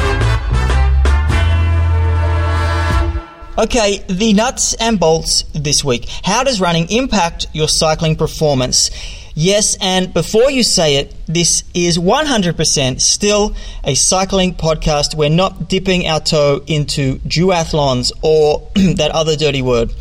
Okay, 3.58 3.98
the 4.08 4.32
nuts 4.32 4.74
and 4.74 5.00
bolts 5.00 5.42
this 5.52 5.82
week. 5.82 6.08
How 6.22 6.44
does 6.44 6.60
running 6.60 6.88
impact 6.88 7.48
your 7.52 7.66
cycling 7.66 8.14
performance? 8.14 8.90
Yes, 9.34 9.76
and 9.80 10.14
before 10.14 10.52
you 10.52 10.62
say 10.62 10.96
it, 10.96 11.16
this 11.26 11.64
is 11.74 11.98
100% 11.98 13.00
still 13.00 13.56
a 13.82 13.96
cycling 13.96 14.54
podcast. 14.54 15.16
We're 15.16 15.30
not 15.30 15.68
dipping 15.68 16.06
our 16.06 16.20
toe 16.20 16.62
into 16.68 17.16
duathlons 17.20 18.12
or 18.22 18.70
that 18.74 19.10
other 19.10 19.34
dirty 19.34 19.62
word. 19.62 19.92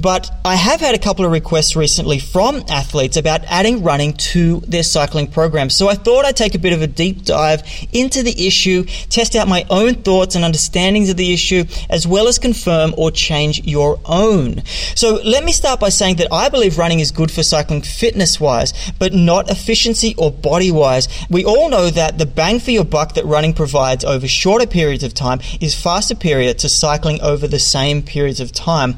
But 0.00 0.30
I 0.44 0.54
have 0.54 0.80
had 0.80 0.94
a 0.94 0.98
couple 0.98 1.24
of 1.24 1.32
requests 1.32 1.74
recently 1.74 2.20
from 2.20 2.62
athletes 2.68 3.16
about 3.16 3.44
adding 3.46 3.82
running 3.82 4.12
to 4.14 4.60
their 4.60 4.84
cycling 4.84 5.26
program. 5.26 5.70
So 5.70 5.88
I 5.88 5.94
thought 5.94 6.24
I'd 6.24 6.36
take 6.36 6.54
a 6.54 6.58
bit 6.60 6.72
of 6.72 6.82
a 6.82 6.86
deep 6.86 7.24
dive 7.24 7.62
into 7.92 8.22
the 8.22 8.46
issue, 8.46 8.84
test 9.08 9.34
out 9.34 9.48
my 9.48 9.66
own 9.70 9.94
thoughts 9.96 10.36
and 10.36 10.44
understandings 10.44 11.10
of 11.10 11.16
the 11.16 11.32
issue, 11.32 11.64
as 11.90 12.06
well 12.06 12.28
as 12.28 12.38
confirm 12.38 12.94
or 12.96 13.10
change 13.10 13.66
your 13.66 13.98
own. 14.04 14.62
So 14.94 15.20
let 15.24 15.42
me 15.42 15.52
start 15.52 15.80
by 15.80 15.88
saying 15.88 16.16
that 16.16 16.32
I 16.32 16.48
believe 16.48 16.78
running 16.78 17.00
is 17.00 17.10
good 17.10 17.32
for 17.32 17.42
cycling 17.42 17.82
fitness 17.82 18.40
wise, 18.40 18.72
but 19.00 19.12
not 19.12 19.50
efficiency 19.50 20.14
or 20.16 20.30
body 20.30 20.70
wise. 20.70 21.08
We 21.28 21.44
all 21.44 21.68
know 21.68 21.90
that 21.90 22.18
the 22.18 22.26
bang 22.26 22.60
for 22.60 22.70
your 22.70 22.84
buck 22.84 23.14
that 23.14 23.24
running 23.24 23.52
provides 23.52 24.04
over 24.04 24.28
shorter 24.28 24.66
periods 24.66 25.02
of 25.02 25.12
time 25.12 25.40
is 25.60 25.74
far 25.74 26.02
superior 26.02 26.54
to 26.54 26.68
cycling 26.68 27.20
over 27.20 27.48
the 27.48 27.58
same 27.58 28.02
periods 28.02 28.38
of 28.38 28.52
time. 28.52 28.96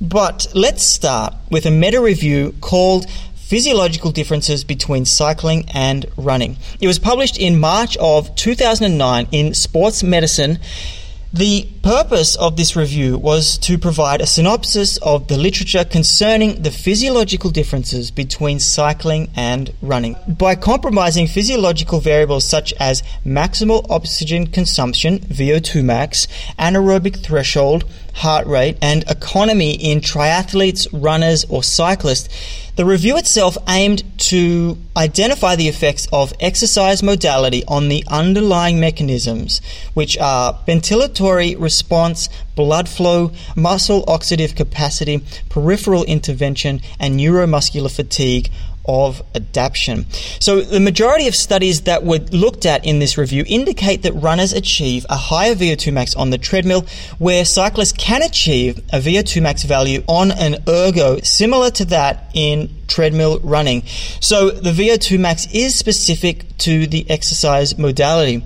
But 0.00 0.46
let's 0.54 0.82
start 0.82 1.34
with 1.50 1.66
a 1.66 1.70
meta 1.70 2.00
review 2.00 2.54
called 2.62 3.04
Physiological 3.34 4.12
Differences 4.12 4.64
Between 4.64 5.04
Cycling 5.04 5.66
and 5.74 6.06
Running. 6.16 6.56
It 6.80 6.86
was 6.86 6.98
published 6.98 7.36
in 7.36 7.60
March 7.60 7.98
of 7.98 8.34
2009 8.34 9.28
in 9.30 9.52
Sports 9.52 10.02
Medicine. 10.02 10.58
The 11.32 11.68
purpose 11.84 12.34
of 12.34 12.56
this 12.56 12.74
review 12.74 13.16
was 13.16 13.56
to 13.58 13.78
provide 13.78 14.20
a 14.20 14.26
synopsis 14.26 14.96
of 14.96 15.28
the 15.28 15.38
literature 15.38 15.84
concerning 15.84 16.62
the 16.62 16.72
physiological 16.72 17.50
differences 17.50 18.10
between 18.10 18.58
cycling 18.58 19.30
and 19.36 19.72
running. 19.80 20.16
By 20.26 20.56
compromising 20.56 21.28
physiological 21.28 22.00
variables 22.00 22.44
such 22.44 22.74
as 22.80 23.04
maximal 23.24 23.88
oxygen 23.88 24.48
consumption, 24.48 25.20
VO2 25.20 25.84
max, 25.84 26.26
anaerobic 26.58 27.22
threshold, 27.22 27.84
heart 28.14 28.48
rate, 28.48 28.76
and 28.82 29.04
economy 29.08 29.74
in 29.74 30.00
triathletes, 30.00 30.88
runners, 30.92 31.44
or 31.48 31.62
cyclists, 31.62 32.28
the 32.80 32.86
review 32.86 33.18
itself 33.18 33.58
aimed 33.68 34.02
to 34.16 34.78
identify 34.96 35.54
the 35.54 35.68
effects 35.68 36.08
of 36.14 36.32
exercise 36.40 37.02
modality 37.02 37.62
on 37.68 37.88
the 37.88 38.02
underlying 38.08 38.80
mechanisms, 38.80 39.60
which 39.92 40.16
are 40.16 40.54
ventilatory 40.66 41.54
response, 41.60 42.30
blood 42.54 42.88
flow, 42.88 43.32
muscle 43.54 44.02
oxidative 44.06 44.56
capacity, 44.56 45.22
peripheral 45.50 46.04
innervation, 46.04 46.80
and 46.98 47.20
neuromuscular 47.20 47.94
fatigue 47.94 48.48
of 48.90 49.22
adaptation. 49.34 50.06
So, 50.40 50.60
the 50.60 50.80
majority 50.80 51.28
of 51.28 51.34
studies 51.34 51.82
that 51.82 52.04
were 52.04 52.18
looked 52.32 52.66
at 52.66 52.84
in 52.84 52.98
this 52.98 53.16
review 53.16 53.44
indicate 53.46 54.02
that 54.02 54.12
runners 54.12 54.52
achieve 54.52 55.06
a 55.08 55.16
higher 55.16 55.54
VO2 55.54 55.92
max 55.92 56.14
on 56.16 56.30
the 56.30 56.38
treadmill, 56.38 56.86
where 57.18 57.44
cyclists 57.44 57.92
can 57.92 58.22
achieve 58.22 58.78
a 58.92 58.98
VO2 58.98 59.42
max 59.42 59.62
value 59.62 60.02
on 60.06 60.32
an 60.32 60.56
ergo 60.68 61.20
similar 61.20 61.70
to 61.70 61.84
that 61.86 62.30
in 62.34 62.68
treadmill 62.90 63.40
running. 63.40 63.82
So, 64.20 64.50
the 64.50 64.72
VO2 64.72 65.18
max 65.18 65.46
is 65.52 65.74
specific 65.74 66.44
to 66.58 66.86
the 66.86 67.08
exercise 67.08 67.78
modality. 67.78 68.42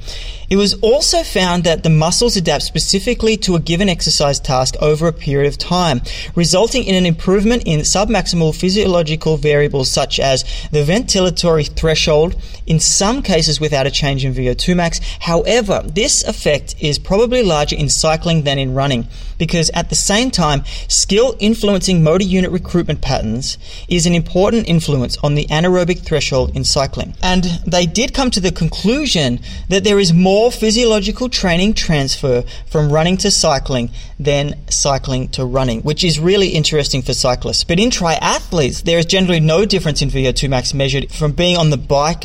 It 0.50 0.56
was 0.56 0.74
also 0.74 1.22
found 1.22 1.64
that 1.64 1.82
the 1.82 1.90
muscles 1.90 2.36
adapt 2.36 2.64
specifically 2.64 3.36
to 3.38 3.56
a 3.56 3.60
given 3.60 3.88
exercise 3.88 4.38
task 4.38 4.76
over 4.80 5.08
a 5.08 5.12
period 5.12 5.48
of 5.48 5.58
time, 5.58 6.02
resulting 6.34 6.84
in 6.84 6.94
an 6.94 7.06
improvement 7.06 7.62
in 7.64 7.80
submaximal 7.80 8.54
physiological 8.54 9.36
variables 9.36 9.90
such 9.90 10.20
as 10.20 10.44
the 10.70 10.84
ventilatory 10.84 11.68
threshold, 11.74 12.36
in 12.66 12.78
some 12.78 13.22
cases 13.22 13.58
without 13.58 13.86
a 13.86 13.90
change 13.90 14.24
in 14.24 14.34
VO2 14.34 14.76
max. 14.76 15.00
However, 15.20 15.82
this 15.84 16.22
effect 16.24 16.76
is 16.78 16.98
probably 16.98 17.42
larger 17.42 17.76
in 17.76 17.88
cycling 17.88 18.42
than 18.42 18.58
in 18.58 18.74
running 18.74 19.08
because 19.38 19.70
at 19.70 19.88
the 19.88 19.96
same 19.96 20.30
time, 20.30 20.62
skill 20.88 21.36
influencing 21.40 22.02
motor 22.02 22.24
unit 22.24 22.50
recruitment 22.50 23.00
patterns 23.00 23.58
is 23.88 24.06
an 24.06 24.14
important 24.14 24.33
influence 24.34 25.16
on 25.18 25.34
the 25.34 25.46
anaerobic 25.46 26.00
threshold 26.00 26.54
in 26.56 26.64
cycling. 26.64 27.14
And 27.22 27.44
they 27.66 27.86
did 27.86 28.12
come 28.12 28.30
to 28.32 28.40
the 28.40 28.52
conclusion 28.52 29.40
that 29.68 29.84
there 29.84 29.98
is 29.98 30.12
more 30.12 30.50
physiological 30.50 31.28
training 31.28 31.74
transfer 31.74 32.42
from 32.66 32.90
running 32.90 33.16
to 33.18 33.30
cycling 33.30 33.90
than 34.18 34.54
cycling 34.68 35.28
to 35.28 35.44
running, 35.44 35.82
which 35.82 36.02
is 36.02 36.18
really 36.18 36.48
interesting 36.48 37.02
for 37.02 37.14
cyclists. 37.14 37.64
But 37.64 37.78
in 37.78 37.90
triathletes, 37.90 38.82
there 38.82 38.98
is 38.98 39.06
generally 39.06 39.40
no 39.40 39.64
difference 39.64 40.02
in 40.02 40.10
VO2 40.10 40.48
max 40.48 40.74
measured 40.74 41.10
from 41.12 41.32
being 41.32 41.56
on 41.56 41.70
the 41.70 41.76
bike 41.76 42.24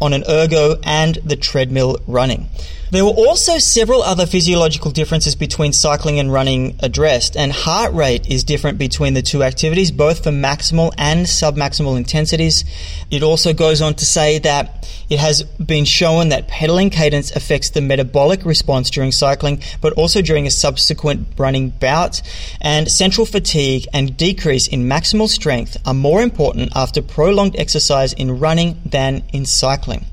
on 0.00 0.12
an 0.12 0.24
ergo 0.28 0.78
and 0.82 1.16
the 1.16 1.36
treadmill 1.36 1.98
running. 2.06 2.48
There 2.90 3.04
were 3.04 3.12
also 3.12 3.58
several 3.58 4.02
other 4.02 4.26
physiological 4.26 4.90
differences 4.90 5.36
between 5.36 5.72
cycling 5.72 6.18
and 6.18 6.32
running 6.32 6.74
addressed, 6.80 7.36
and 7.36 7.52
heart 7.52 7.94
rate 7.94 8.28
is 8.28 8.42
different 8.42 8.78
between 8.78 9.14
the 9.14 9.22
two 9.22 9.44
activities, 9.44 9.92
both 9.92 10.24
for 10.24 10.30
maximal 10.30 10.92
and 10.98 11.24
submaximal 11.24 11.96
intensities. 11.96 12.64
It 13.08 13.22
also 13.22 13.52
goes 13.52 13.80
on 13.80 13.94
to 13.94 14.04
say 14.04 14.40
that 14.40 14.88
it 15.08 15.20
has 15.20 15.44
been 15.44 15.84
shown 15.84 16.30
that 16.30 16.48
pedaling 16.48 16.90
cadence 16.90 17.30
affects 17.30 17.70
the 17.70 17.80
metabolic 17.80 18.44
response 18.44 18.90
during 18.90 19.12
cycling, 19.12 19.62
but 19.80 19.92
also 19.92 20.20
during 20.20 20.48
a 20.48 20.50
subsequent 20.50 21.28
running 21.38 21.70
bout, 21.70 22.20
and 22.60 22.90
central 22.90 23.24
fatigue 23.24 23.86
and 23.92 24.16
decrease 24.16 24.66
in 24.66 24.88
maximal 24.88 25.28
strength 25.28 25.76
are 25.86 25.94
more 25.94 26.22
important 26.22 26.72
after 26.74 27.02
prolonged 27.02 27.54
exercise 27.56 28.12
in 28.14 28.40
running 28.40 28.80
than 28.84 29.22
in 29.32 29.46
cycling. 29.46 30.06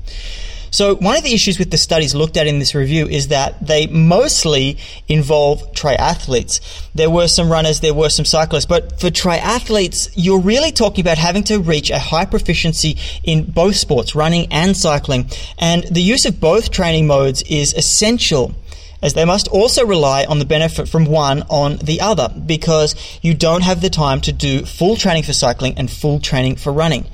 So, 0.70 0.96
one 0.96 1.16
of 1.16 1.22
the 1.22 1.32
issues 1.32 1.58
with 1.58 1.70
the 1.70 1.78
studies 1.78 2.14
looked 2.14 2.36
at 2.36 2.46
in 2.46 2.58
this 2.58 2.74
review 2.74 3.06
is 3.06 3.28
that 3.28 3.66
they 3.66 3.86
mostly 3.86 4.78
involve 5.08 5.72
triathletes. 5.72 6.60
There 6.94 7.10
were 7.10 7.28
some 7.28 7.50
runners, 7.50 7.80
there 7.80 7.94
were 7.94 8.10
some 8.10 8.24
cyclists, 8.24 8.66
but 8.66 9.00
for 9.00 9.08
triathletes, 9.08 10.10
you're 10.14 10.40
really 10.40 10.72
talking 10.72 11.02
about 11.02 11.18
having 11.18 11.44
to 11.44 11.58
reach 11.58 11.90
a 11.90 11.98
high 11.98 12.24
proficiency 12.24 12.96
in 13.22 13.44
both 13.44 13.76
sports, 13.76 14.14
running 14.14 14.52
and 14.52 14.76
cycling. 14.76 15.30
And 15.58 15.84
the 15.84 16.02
use 16.02 16.26
of 16.26 16.40
both 16.40 16.70
training 16.70 17.06
modes 17.06 17.42
is 17.42 17.72
essential 17.74 18.54
as 19.02 19.14
they 19.14 19.24
must 19.24 19.48
also 19.48 19.86
rely 19.86 20.24
on 20.24 20.38
the 20.38 20.44
benefit 20.44 20.88
from 20.88 21.04
one 21.04 21.42
on 21.48 21.76
the 21.76 22.00
other 22.00 22.28
because 22.46 22.94
you 23.22 23.34
don't 23.34 23.62
have 23.62 23.80
the 23.80 23.90
time 23.90 24.20
to 24.22 24.32
do 24.32 24.64
full 24.64 24.96
training 24.96 25.22
for 25.22 25.32
cycling 25.32 25.74
and 25.78 25.90
full 25.90 26.18
training 26.20 26.56
for 26.56 26.72
running. 26.72 27.06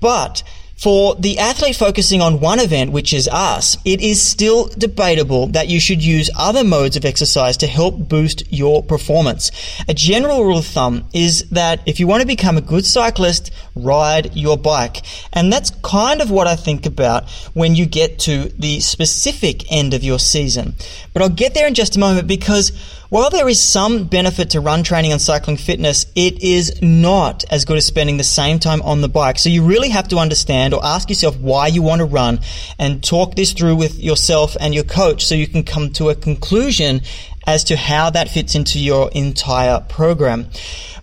But 0.00 0.42
for 0.76 1.14
the 1.14 1.38
athlete 1.38 1.76
focusing 1.76 2.20
on 2.20 2.38
one 2.38 2.60
event, 2.60 2.92
which 2.92 3.14
is 3.14 3.28
us, 3.28 3.78
it 3.84 4.00
is 4.02 4.20
still 4.20 4.66
debatable 4.68 5.46
that 5.48 5.68
you 5.68 5.80
should 5.80 6.04
use 6.04 6.30
other 6.36 6.62
modes 6.62 6.96
of 6.96 7.04
exercise 7.04 7.56
to 7.56 7.66
help 7.66 8.08
boost 8.08 8.44
your 8.52 8.82
performance. 8.82 9.50
A 9.88 9.94
general 9.94 10.44
rule 10.44 10.58
of 10.58 10.66
thumb 10.66 11.08
is 11.14 11.48
that 11.50 11.80
if 11.86 11.98
you 11.98 12.06
want 12.06 12.20
to 12.20 12.26
become 12.26 12.58
a 12.58 12.60
good 12.60 12.84
cyclist, 12.84 13.50
ride 13.74 14.36
your 14.36 14.58
bike. 14.58 15.02
And 15.32 15.50
that's 15.50 15.70
kind 15.82 16.20
of 16.20 16.30
what 16.30 16.46
I 16.46 16.56
think 16.56 16.84
about 16.84 17.30
when 17.54 17.74
you 17.74 17.86
get 17.86 18.18
to 18.20 18.50
the 18.50 18.80
specific 18.80 19.70
end 19.72 19.94
of 19.94 20.04
your 20.04 20.18
season. 20.18 20.74
But 21.14 21.22
I'll 21.22 21.28
get 21.30 21.54
there 21.54 21.66
in 21.66 21.74
just 21.74 21.96
a 21.96 22.00
moment 22.00 22.28
because 22.28 22.72
while 23.08 23.30
there 23.30 23.48
is 23.48 23.62
some 23.62 24.04
benefit 24.04 24.50
to 24.50 24.60
run 24.60 24.82
training 24.82 25.12
and 25.12 25.20
cycling 25.20 25.56
fitness, 25.56 26.06
it 26.14 26.42
is 26.42 26.82
not 26.82 27.44
as 27.50 27.64
good 27.64 27.76
as 27.76 27.86
spending 27.86 28.16
the 28.16 28.24
same 28.24 28.58
time 28.58 28.82
on 28.82 29.00
the 29.00 29.08
bike. 29.08 29.38
So 29.38 29.48
you 29.48 29.64
really 29.64 29.90
have 29.90 30.08
to 30.08 30.18
understand 30.18 30.74
or 30.74 30.84
ask 30.84 31.08
yourself 31.08 31.36
why 31.36 31.68
you 31.68 31.82
want 31.82 32.00
to 32.00 32.04
run 32.04 32.40
and 32.78 33.02
talk 33.02 33.34
this 33.36 33.52
through 33.52 33.76
with 33.76 33.98
yourself 33.98 34.56
and 34.58 34.74
your 34.74 34.84
coach 34.84 35.24
so 35.24 35.34
you 35.34 35.46
can 35.46 35.62
come 35.62 35.92
to 35.92 36.08
a 36.08 36.14
conclusion 36.14 37.02
as 37.46 37.64
to 37.64 37.76
how 37.76 38.10
that 38.10 38.28
fits 38.28 38.54
into 38.54 38.78
your 38.78 39.10
entire 39.12 39.80
program. 39.80 40.48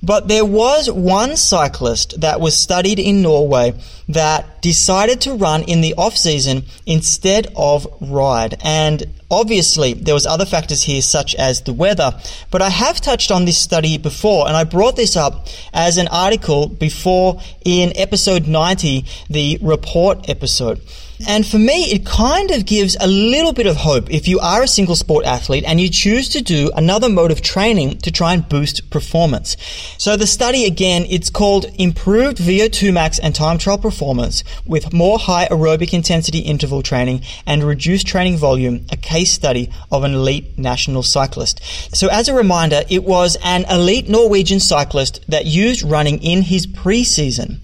But 0.04 0.28
there 0.28 0.44
was 0.46 0.92
one 0.92 1.38
cyclist 1.38 2.20
that 2.20 2.42
was 2.42 2.58
studied 2.58 3.00
in 3.00 3.22
Norway 3.22 3.74
that 4.10 4.62
decided 4.62 5.22
to 5.22 5.34
run 5.34 5.64
in 5.64 5.80
the 5.80 5.94
off 5.94 6.18
season 6.18 6.64
instead 6.86 7.48
of 7.56 7.88
ride. 8.02 8.58
And 8.62 9.06
obviously 9.32 9.94
there 9.94 10.14
was 10.14 10.26
other 10.26 10.46
factors 10.46 10.84
here 10.84 11.02
such 11.02 11.36
as 11.36 11.62
the 11.62 11.72
weather, 11.72 12.20
but 12.52 12.62
I 12.62 12.70
have 12.70 13.00
touched 13.00 13.32
on 13.32 13.46
this 13.46 13.58
study 13.58 13.98
before 13.98 14.46
and 14.48 14.58
I 14.58 14.66
brought 14.66 14.98
this 14.98 15.16
up 15.16 15.48
as 15.74 15.98
an 15.98 16.10
article 16.10 16.68
before 16.68 17.40
in 17.64 17.94
episode 17.96 18.46
90, 18.46 19.06
the 19.30 19.58
report 19.62 20.30
episode. 20.30 20.82
And 21.28 21.46
for 21.46 21.58
me, 21.58 21.92
it 21.92 22.06
kind 22.06 22.52
of 22.52 22.66
gives 22.66 22.98
a 23.00 23.08
little 23.08 23.54
bit 23.54 23.68
of 23.68 23.78
hope 23.78 24.12
if 24.12 24.28
you 24.28 24.40
are 24.40 24.64
a 24.64 24.68
single 24.68 24.96
sport 24.96 25.26
athlete 25.26 25.64
and 25.66 25.80
you 25.80 25.90
choose 25.90 26.28
to 26.30 26.42
do 26.42 26.72
another 26.76 27.08
mode 27.08 27.32
of 27.32 27.42
training 27.42 28.00
to 28.00 28.12
try 28.12 28.34
and 28.34 28.48
boost 28.48 28.90
performance. 28.90 29.56
So 29.98 30.18
the 30.18 30.28
study 30.28 30.66
again, 30.66 31.06
it's 31.10 31.30
called 31.30 31.66
Improved 31.78 32.38
VO2 32.38 32.94
Max 32.94 33.20
and 33.20 33.34
Time 33.34 33.58
Trial 33.58 33.78
Performance 33.78 34.44
with 34.66 34.94
more 34.94 35.18
high 35.20 35.48
aerobic 35.48 35.94
intensity 35.94 36.40
interval 36.40 36.82
training 36.82 37.22
and 37.46 37.64
reduced 37.64 38.08
training 38.08 38.38
volume, 38.38 38.86
a 38.92 38.98
case 38.98 39.32
study 39.32 39.72
of 39.92 40.04
an 40.04 40.14
elite 40.14 40.58
national 40.58 41.04
cyclist. 41.04 41.62
So 41.96 42.08
as 42.08 42.28
a 42.28 42.34
reminder, 42.34 42.82
it 42.90 43.04
was 43.04 43.38
an 43.44 43.66
elite 43.70 44.10
Norwegian 44.10 44.60
cyclist 44.60 45.24
that 45.30 45.46
used 45.46 45.84
running 45.84 46.22
in 46.22 46.42
his 46.42 46.68
preseason. 46.68 47.60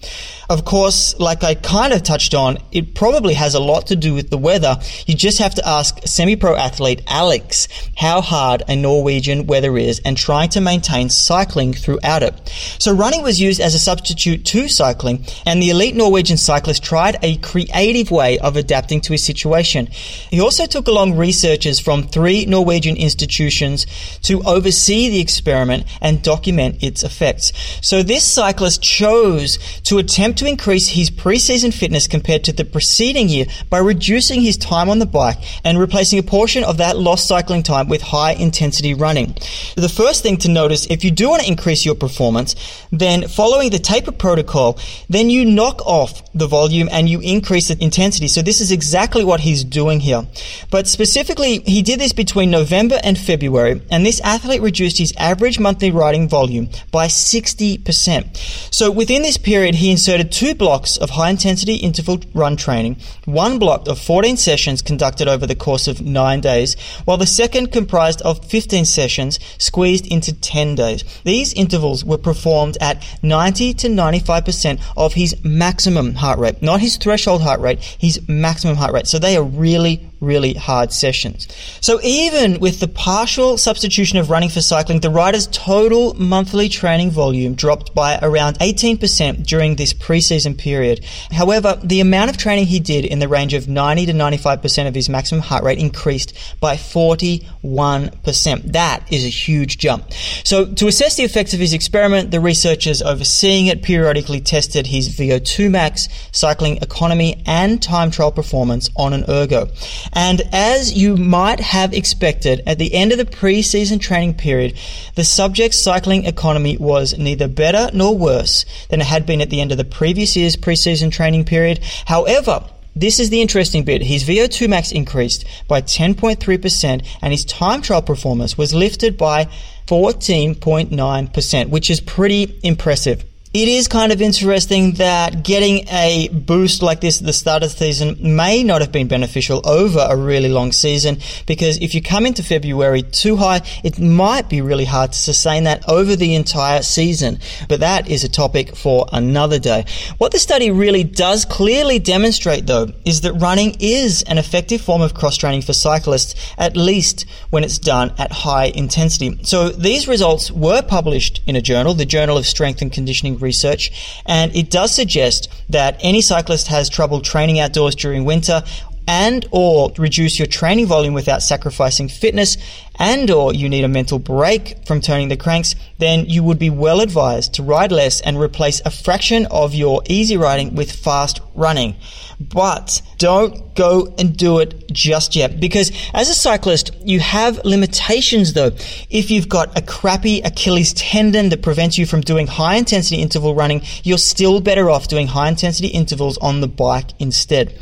Of 0.50 0.66
course, 0.66 1.18
like 1.18 1.42
I 1.44 1.54
kind 1.54 1.94
of 1.94 2.02
touched 2.02 2.34
on, 2.34 2.58
it 2.72 2.94
probably 2.94 3.34
has 3.34 3.54
a 3.54 3.60
lot 3.60 3.86
to 3.86 3.96
do 3.96 4.12
with 4.12 4.28
the 4.28 4.38
weather. 4.38 4.78
You 5.06 5.14
just 5.14 5.38
have 5.38 5.54
to 5.54 5.66
ask 5.66 5.98
semi-pro 6.04 6.56
athlete 6.56 7.02
Alex 7.06 7.68
how 7.96 8.20
hard 8.20 8.50
hard 8.50 8.62
a 8.68 8.74
Norwegian 8.74 9.46
weather 9.46 9.78
is 9.78 10.00
and 10.04 10.16
trying 10.16 10.48
to 10.48 10.60
maintain 10.60 11.08
cycling 11.08 11.72
throughout 11.72 12.22
it. 12.22 12.34
So 12.78 12.92
running 12.92 13.22
was 13.22 13.40
used 13.40 13.60
as 13.60 13.74
a 13.74 13.78
substitute 13.78 14.44
to 14.46 14.68
cycling 14.68 15.24
and 15.46 15.62
the 15.62 15.70
elite 15.70 15.94
Norwegian 15.94 16.36
cyclist 16.36 16.82
tried 16.82 17.16
a 17.22 17.36
creative 17.36 18.10
way 18.10 18.38
of 18.40 18.56
adapting 18.56 19.00
to 19.02 19.12
his 19.12 19.22
situation. 19.24 19.86
He 20.30 20.40
also 20.40 20.66
took 20.66 20.88
along 20.88 21.16
researchers 21.16 21.78
from 21.78 22.02
three 22.02 22.44
Norwegian 22.46 22.96
institutions 22.96 23.86
to 24.22 24.42
oversee 24.42 25.08
the 25.08 25.20
experiment 25.20 25.84
and 26.00 26.22
document 26.22 26.82
its 26.82 27.04
effects. 27.04 27.52
So 27.82 28.02
this 28.02 28.24
cyclist 28.24 28.82
chose 28.82 29.58
to 29.84 29.98
attempt 29.98 30.39
to 30.40 30.46
increase 30.46 30.88
his 30.88 31.10
preseason 31.10 31.72
fitness 31.72 32.06
compared 32.06 32.44
to 32.44 32.52
the 32.52 32.64
preceding 32.64 33.28
year 33.28 33.46
by 33.68 33.78
reducing 33.78 34.40
his 34.40 34.56
time 34.56 34.90
on 34.90 34.98
the 34.98 35.06
bike 35.06 35.38
and 35.64 35.78
replacing 35.78 36.18
a 36.18 36.22
portion 36.22 36.64
of 36.64 36.78
that 36.78 36.96
lost 36.98 37.28
cycling 37.28 37.62
time 37.62 37.88
with 37.88 38.02
high 38.02 38.32
intensity 38.32 38.94
running. 38.94 39.36
The 39.76 39.88
first 39.88 40.22
thing 40.22 40.38
to 40.38 40.50
notice, 40.50 40.86
if 40.86 41.04
you 41.04 41.10
do 41.10 41.28
want 41.28 41.42
to 41.42 41.48
increase 41.48 41.84
your 41.84 41.94
performance, 41.94 42.56
then 42.90 43.28
following 43.28 43.70
the 43.70 43.78
taper 43.78 44.12
protocol, 44.12 44.78
then 45.08 45.30
you 45.30 45.44
knock 45.44 45.84
off 45.86 46.22
the 46.32 46.46
volume 46.46 46.88
and 46.90 47.08
you 47.08 47.20
increase 47.20 47.68
the 47.68 47.82
intensity. 47.82 48.28
So 48.28 48.42
this 48.42 48.60
is 48.60 48.72
exactly 48.72 49.24
what 49.24 49.40
he's 49.40 49.62
doing 49.62 50.00
here. 50.00 50.26
But 50.70 50.88
specifically, 50.88 51.60
he 51.60 51.82
did 51.82 52.00
this 52.00 52.12
between 52.12 52.50
November 52.50 52.98
and 53.04 53.18
February, 53.18 53.82
and 53.90 54.06
this 54.06 54.20
athlete 54.22 54.62
reduced 54.62 54.98
his 54.98 55.12
average 55.18 55.58
monthly 55.58 55.90
riding 55.90 56.28
volume 56.28 56.68
by 56.90 57.06
60%. 57.06 58.72
So 58.72 58.90
within 58.90 59.22
this 59.22 59.36
period, 59.36 59.74
he 59.74 59.90
inserted 59.90 60.29
two 60.30 60.54
blocks 60.54 60.96
of 60.96 61.10
high 61.10 61.30
intensity 61.30 61.76
interval 61.76 62.20
run 62.34 62.56
training, 62.56 62.96
one 63.24 63.58
block 63.58 63.88
of 63.88 63.98
14 63.98 64.36
sessions 64.36 64.82
conducted 64.82 65.28
over 65.28 65.46
the 65.46 65.54
course 65.54 65.88
of 65.88 66.00
nine 66.00 66.40
days, 66.40 66.76
while 67.04 67.16
the 67.16 67.26
second 67.26 67.72
comprised 67.72 68.22
of 68.22 68.44
15 68.44 68.84
sessions 68.84 69.38
squeezed 69.58 70.06
into 70.06 70.32
10 70.32 70.74
days. 70.74 71.04
These 71.24 71.52
intervals 71.54 72.04
were 72.04 72.18
performed 72.18 72.78
at 72.80 73.02
90 73.22 73.74
to 73.74 73.88
95% 73.88 74.80
of 74.96 75.14
his 75.14 75.36
maximum 75.44 76.14
heart 76.14 76.38
rate, 76.38 76.62
not 76.62 76.80
his 76.80 76.96
threshold 76.96 77.42
heart 77.42 77.60
rate, 77.60 77.80
his 77.80 78.20
maximum 78.28 78.76
heart 78.76 78.92
rate. 78.92 79.06
So 79.06 79.18
they 79.18 79.36
are 79.36 79.42
really, 79.42 80.09
really 80.20 80.54
hard 80.54 80.92
sessions. 80.92 81.48
So 81.80 82.00
even 82.02 82.60
with 82.60 82.80
the 82.80 82.88
partial 82.88 83.56
substitution 83.56 84.18
of 84.18 84.30
running 84.30 84.50
for 84.50 84.60
cycling, 84.60 85.00
the 85.00 85.10
rider's 85.10 85.46
total 85.46 86.14
monthly 86.14 86.68
training 86.68 87.10
volume 87.10 87.54
dropped 87.54 87.94
by 87.94 88.18
around 88.20 88.58
18% 88.58 89.46
during 89.46 89.76
this 89.76 89.94
preseason 89.94 90.58
period. 90.58 91.04
However, 91.30 91.78
the 91.82 92.00
amount 92.00 92.30
of 92.30 92.36
training 92.36 92.66
he 92.66 92.80
did 92.80 93.04
in 93.04 93.18
the 93.18 93.28
range 93.28 93.54
of 93.54 93.68
90 93.68 94.06
to 94.06 94.12
95% 94.12 94.88
of 94.88 94.94
his 94.94 95.08
maximum 95.08 95.40
heart 95.40 95.64
rate 95.64 95.78
increased 95.78 96.36
by 96.60 96.76
41%. 96.76 98.72
That 98.72 99.12
is 99.12 99.24
a 99.24 99.28
huge 99.28 99.78
jump. 99.78 100.12
So 100.44 100.66
to 100.66 100.86
assess 100.86 101.16
the 101.16 101.24
effects 101.24 101.54
of 101.54 101.60
his 101.60 101.72
experiment, 101.72 102.30
the 102.30 102.40
researchers 102.40 103.00
overseeing 103.02 103.66
it 103.66 103.82
periodically 103.82 104.40
tested 104.40 104.86
his 104.86 105.08
VO2 105.08 105.70
max, 105.70 106.08
cycling 106.32 106.76
economy, 106.78 107.42
and 107.46 107.82
time 107.82 108.10
trial 108.10 108.32
performance 108.32 108.90
on 108.96 109.12
an 109.12 109.24
ergo. 109.28 109.68
And 110.12 110.42
as 110.52 110.92
you 110.92 111.16
might 111.16 111.60
have 111.60 111.92
expected, 111.92 112.62
at 112.66 112.78
the 112.78 112.94
end 112.94 113.12
of 113.12 113.18
the 113.18 113.24
pre-season 113.24 113.98
training 113.98 114.34
period, 114.34 114.76
the 115.14 115.24
subject's 115.24 115.78
cycling 115.78 116.24
economy 116.24 116.76
was 116.76 117.16
neither 117.16 117.48
better 117.48 117.90
nor 117.94 118.16
worse 118.16 118.64
than 118.88 119.00
it 119.00 119.06
had 119.06 119.26
been 119.26 119.40
at 119.40 119.50
the 119.50 119.60
end 119.60 119.72
of 119.72 119.78
the 119.78 119.84
previous 119.84 120.36
year's 120.36 120.56
pre-season 120.56 121.10
training 121.10 121.44
period. 121.44 121.80
However, 122.06 122.64
this 122.96 123.20
is 123.20 123.30
the 123.30 123.40
interesting 123.40 123.84
bit. 123.84 124.02
His 124.02 124.24
VO2 124.24 124.68
max 124.68 124.90
increased 124.90 125.44
by 125.68 125.80
10.3% 125.80 127.06
and 127.22 127.32
his 127.32 127.44
time 127.44 127.82
trial 127.82 128.02
performance 128.02 128.58
was 128.58 128.74
lifted 128.74 129.16
by 129.16 129.48
14.9%, 129.86 131.68
which 131.68 131.88
is 131.88 132.00
pretty 132.00 132.58
impressive. 132.64 133.24
It 133.52 133.66
is 133.66 133.88
kind 133.88 134.12
of 134.12 134.22
interesting 134.22 134.92
that 134.92 135.42
getting 135.42 135.88
a 135.88 136.28
boost 136.28 136.82
like 136.82 137.00
this 137.00 137.18
at 137.18 137.26
the 137.26 137.32
start 137.32 137.64
of 137.64 137.72
the 137.72 137.78
season 137.78 138.36
may 138.36 138.62
not 138.62 138.80
have 138.80 138.92
been 138.92 139.08
beneficial 139.08 139.60
over 139.64 140.06
a 140.08 140.16
really 140.16 140.48
long 140.48 140.70
season 140.70 141.18
because 141.48 141.76
if 141.78 141.92
you 141.92 142.00
come 142.00 142.26
into 142.26 142.44
February 142.44 143.02
too 143.02 143.34
high, 143.34 143.62
it 143.82 143.98
might 143.98 144.48
be 144.48 144.60
really 144.60 144.84
hard 144.84 145.10
to 145.10 145.18
sustain 145.18 145.64
that 145.64 145.82
over 145.88 146.14
the 146.14 146.36
entire 146.36 146.82
season. 146.82 147.40
But 147.68 147.80
that 147.80 148.08
is 148.08 148.22
a 148.22 148.28
topic 148.28 148.76
for 148.76 149.06
another 149.12 149.58
day. 149.58 149.84
What 150.18 150.30
the 150.30 150.38
study 150.38 150.70
really 150.70 151.02
does 151.02 151.44
clearly 151.44 151.98
demonstrate 151.98 152.68
though 152.68 152.92
is 153.04 153.22
that 153.22 153.32
running 153.32 153.76
is 153.80 154.22
an 154.28 154.38
effective 154.38 154.80
form 154.80 155.02
of 155.02 155.14
cross 155.14 155.36
training 155.36 155.62
for 155.62 155.72
cyclists, 155.72 156.36
at 156.56 156.76
least 156.76 157.26
when 157.50 157.64
it's 157.64 157.80
done 157.80 158.14
at 158.16 158.30
high 158.30 158.66
intensity. 158.66 159.40
So 159.42 159.70
these 159.70 160.06
results 160.06 160.52
were 160.52 160.82
published 160.82 161.42
in 161.48 161.56
a 161.56 161.60
journal, 161.60 161.94
the 161.94 162.06
Journal 162.06 162.38
of 162.38 162.46
Strength 162.46 162.82
and 162.82 162.92
Conditioning 162.92 163.39
research, 163.42 164.20
and 164.26 164.54
it 164.54 164.70
does 164.70 164.94
suggest 164.94 165.48
that 165.68 165.96
any 166.00 166.20
cyclist 166.20 166.68
has 166.68 166.88
trouble 166.88 167.20
training 167.20 167.58
outdoors 167.58 167.94
during 167.94 168.24
winter 168.24 168.62
and 169.06 169.46
or 169.50 169.92
reduce 169.98 170.38
your 170.38 170.46
training 170.46 170.86
volume 170.86 171.14
without 171.14 171.42
sacrificing 171.42 172.08
fitness 172.08 172.56
and 173.00 173.30
or 173.30 173.54
you 173.54 173.68
need 173.68 173.82
a 173.82 173.88
mental 173.88 174.18
break 174.18 174.86
from 174.86 175.00
turning 175.00 175.28
the 175.28 175.36
cranks, 175.36 175.74
then 175.98 176.26
you 176.26 176.44
would 176.44 176.58
be 176.58 176.68
well 176.68 177.00
advised 177.00 177.54
to 177.54 177.62
ride 177.62 177.90
less 177.90 178.20
and 178.20 178.38
replace 178.38 178.80
a 178.84 178.90
fraction 178.90 179.46
of 179.46 179.74
your 179.74 180.02
easy 180.08 180.36
riding 180.36 180.74
with 180.74 180.92
fast 180.92 181.40
running. 181.54 181.96
But 182.38 183.00
don't 183.16 183.74
go 183.74 184.14
and 184.18 184.36
do 184.36 184.58
it 184.58 184.92
just 184.92 185.34
yet 185.34 185.58
because 185.60 185.90
as 186.12 186.28
a 186.28 186.34
cyclist, 186.34 186.94
you 187.02 187.20
have 187.20 187.64
limitations 187.64 188.52
though. 188.52 188.72
If 189.08 189.30
you've 189.30 189.48
got 189.48 189.76
a 189.78 189.82
crappy 189.82 190.40
Achilles 190.42 190.92
tendon 190.92 191.48
that 191.48 191.62
prevents 191.62 191.96
you 191.96 192.04
from 192.04 192.20
doing 192.20 192.46
high 192.46 192.76
intensity 192.76 193.22
interval 193.22 193.54
running, 193.54 193.82
you're 194.02 194.18
still 194.18 194.60
better 194.60 194.90
off 194.90 195.08
doing 195.08 195.26
high 195.26 195.48
intensity 195.48 195.88
intervals 195.88 196.36
on 196.38 196.60
the 196.60 196.68
bike 196.68 197.12
instead. 197.18 197.74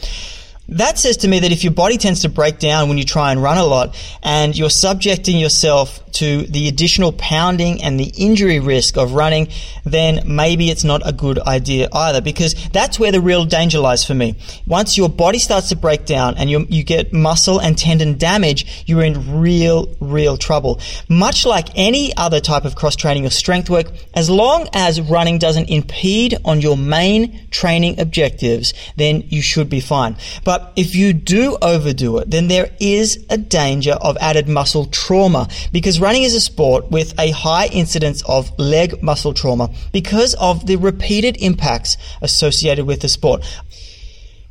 That 0.68 0.98
says 0.98 1.18
to 1.18 1.28
me 1.28 1.38
that 1.40 1.52
if 1.52 1.64
your 1.64 1.72
body 1.72 1.96
tends 1.96 2.22
to 2.22 2.28
break 2.28 2.58
down 2.58 2.88
when 2.88 2.98
you 2.98 3.04
try 3.04 3.32
and 3.32 3.42
run 3.42 3.56
a 3.56 3.64
lot 3.64 3.96
and 4.22 4.56
you're 4.56 4.68
subjecting 4.68 5.38
yourself 5.38 6.00
to 6.18 6.42
the 6.42 6.68
additional 6.68 7.12
pounding 7.12 7.82
and 7.82 7.98
the 7.98 8.12
injury 8.16 8.58
risk 8.58 8.96
of 8.96 9.12
running, 9.12 9.48
then 9.84 10.22
maybe 10.26 10.70
it's 10.70 10.84
not 10.84 11.00
a 11.04 11.12
good 11.12 11.38
idea 11.40 11.88
either 11.92 12.20
because 12.20 12.54
that's 12.70 12.98
where 12.98 13.12
the 13.12 13.20
real 13.20 13.44
danger 13.44 13.78
lies 13.78 14.04
for 14.04 14.14
me. 14.14 14.34
Once 14.66 14.96
your 14.96 15.08
body 15.08 15.38
starts 15.38 15.68
to 15.68 15.76
break 15.76 16.06
down 16.06 16.36
and 16.36 16.50
you, 16.50 16.66
you 16.68 16.82
get 16.82 17.12
muscle 17.12 17.60
and 17.60 17.78
tendon 17.78 18.18
damage, 18.18 18.84
you're 18.86 19.02
in 19.02 19.40
real, 19.40 19.94
real 20.00 20.36
trouble. 20.36 20.80
Much 21.08 21.46
like 21.46 21.68
any 21.76 22.14
other 22.16 22.40
type 22.40 22.64
of 22.64 22.74
cross 22.74 22.96
training 22.96 23.24
or 23.24 23.30
strength 23.30 23.70
work, 23.70 23.86
as 24.14 24.28
long 24.28 24.68
as 24.74 25.00
running 25.00 25.38
doesn't 25.38 25.70
impede 25.70 26.36
on 26.44 26.60
your 26.60 26.76
main 26.76 27.48
training 27.50 28.00
objectives, 28.00 28.74
then 28.96 29.22
you 29.28 29.42
should 29.42 29.68
be 29.68 29.80
fine. 29.80 30.16
But 30.44 30.72
if 30.76 30.94
you 30.94 31.12
do 31.12 31.56
overdo 31.62 32.18
it, 32.18 32.30
then 32.30 32.48
there 32.48 32.70
is 32.80 33.24
a 33.30 33.38
danger 33.38 33.92
of 33.92 34.16
added 34.18 34.48
muscle 34.48 34.86
trauma 34.86 35.48
because 35.72 36.00
running 36.08 36.22
is 36.22 36.34
a 36.34 36.40
sport 36.40 36.90
with 36.90 37.12
a 37.20 37.30
high 37.32 37.66
incidence 37.66 38.22
of 38.24 38.58
leg 38.58 39.02
muscle 39.02 39.34
trauma 39.34 39.68
because 39.92 40.32
of 40.40 40.66
the 40.66 40.76
repeated 40.76 41.36
impacts 41.36 41.98
associated 42.22 42.86
with 42.86 43.02
the 43.02 43.08
sport. 43.10 43.44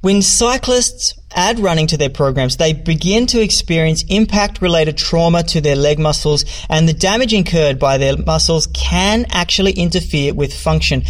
When 0.02 0.22
cyclists 0.22 1.15
add 1.36 1.58
running 1.58 1.88
to 1.88 1.98
their 1.98 2.12
programs, 2.12 2.58
they 2.58 2.74
begin 2.74 3.26
to 3.28 3.41
experience 3.41 4.06
impact 4.08 4.62
related 4.62 4.98
trauma 4.98 5.41
to 5.46 5.60
their 5.60 5.76
leg 5.76 5.98
muscles 5.98 6.46
and 6.70 6.88
the 6.88 6.93
damage 6.93 7.34
incurred 7.34 7.80
by 7.80 7.98
their 7.98 8.15
muscles 8.15 8.67
can 8.67 9.26
actually 9.32 9.72
interfere 9.72 10.36
with 10.36 10.54
function. 10.54 11.06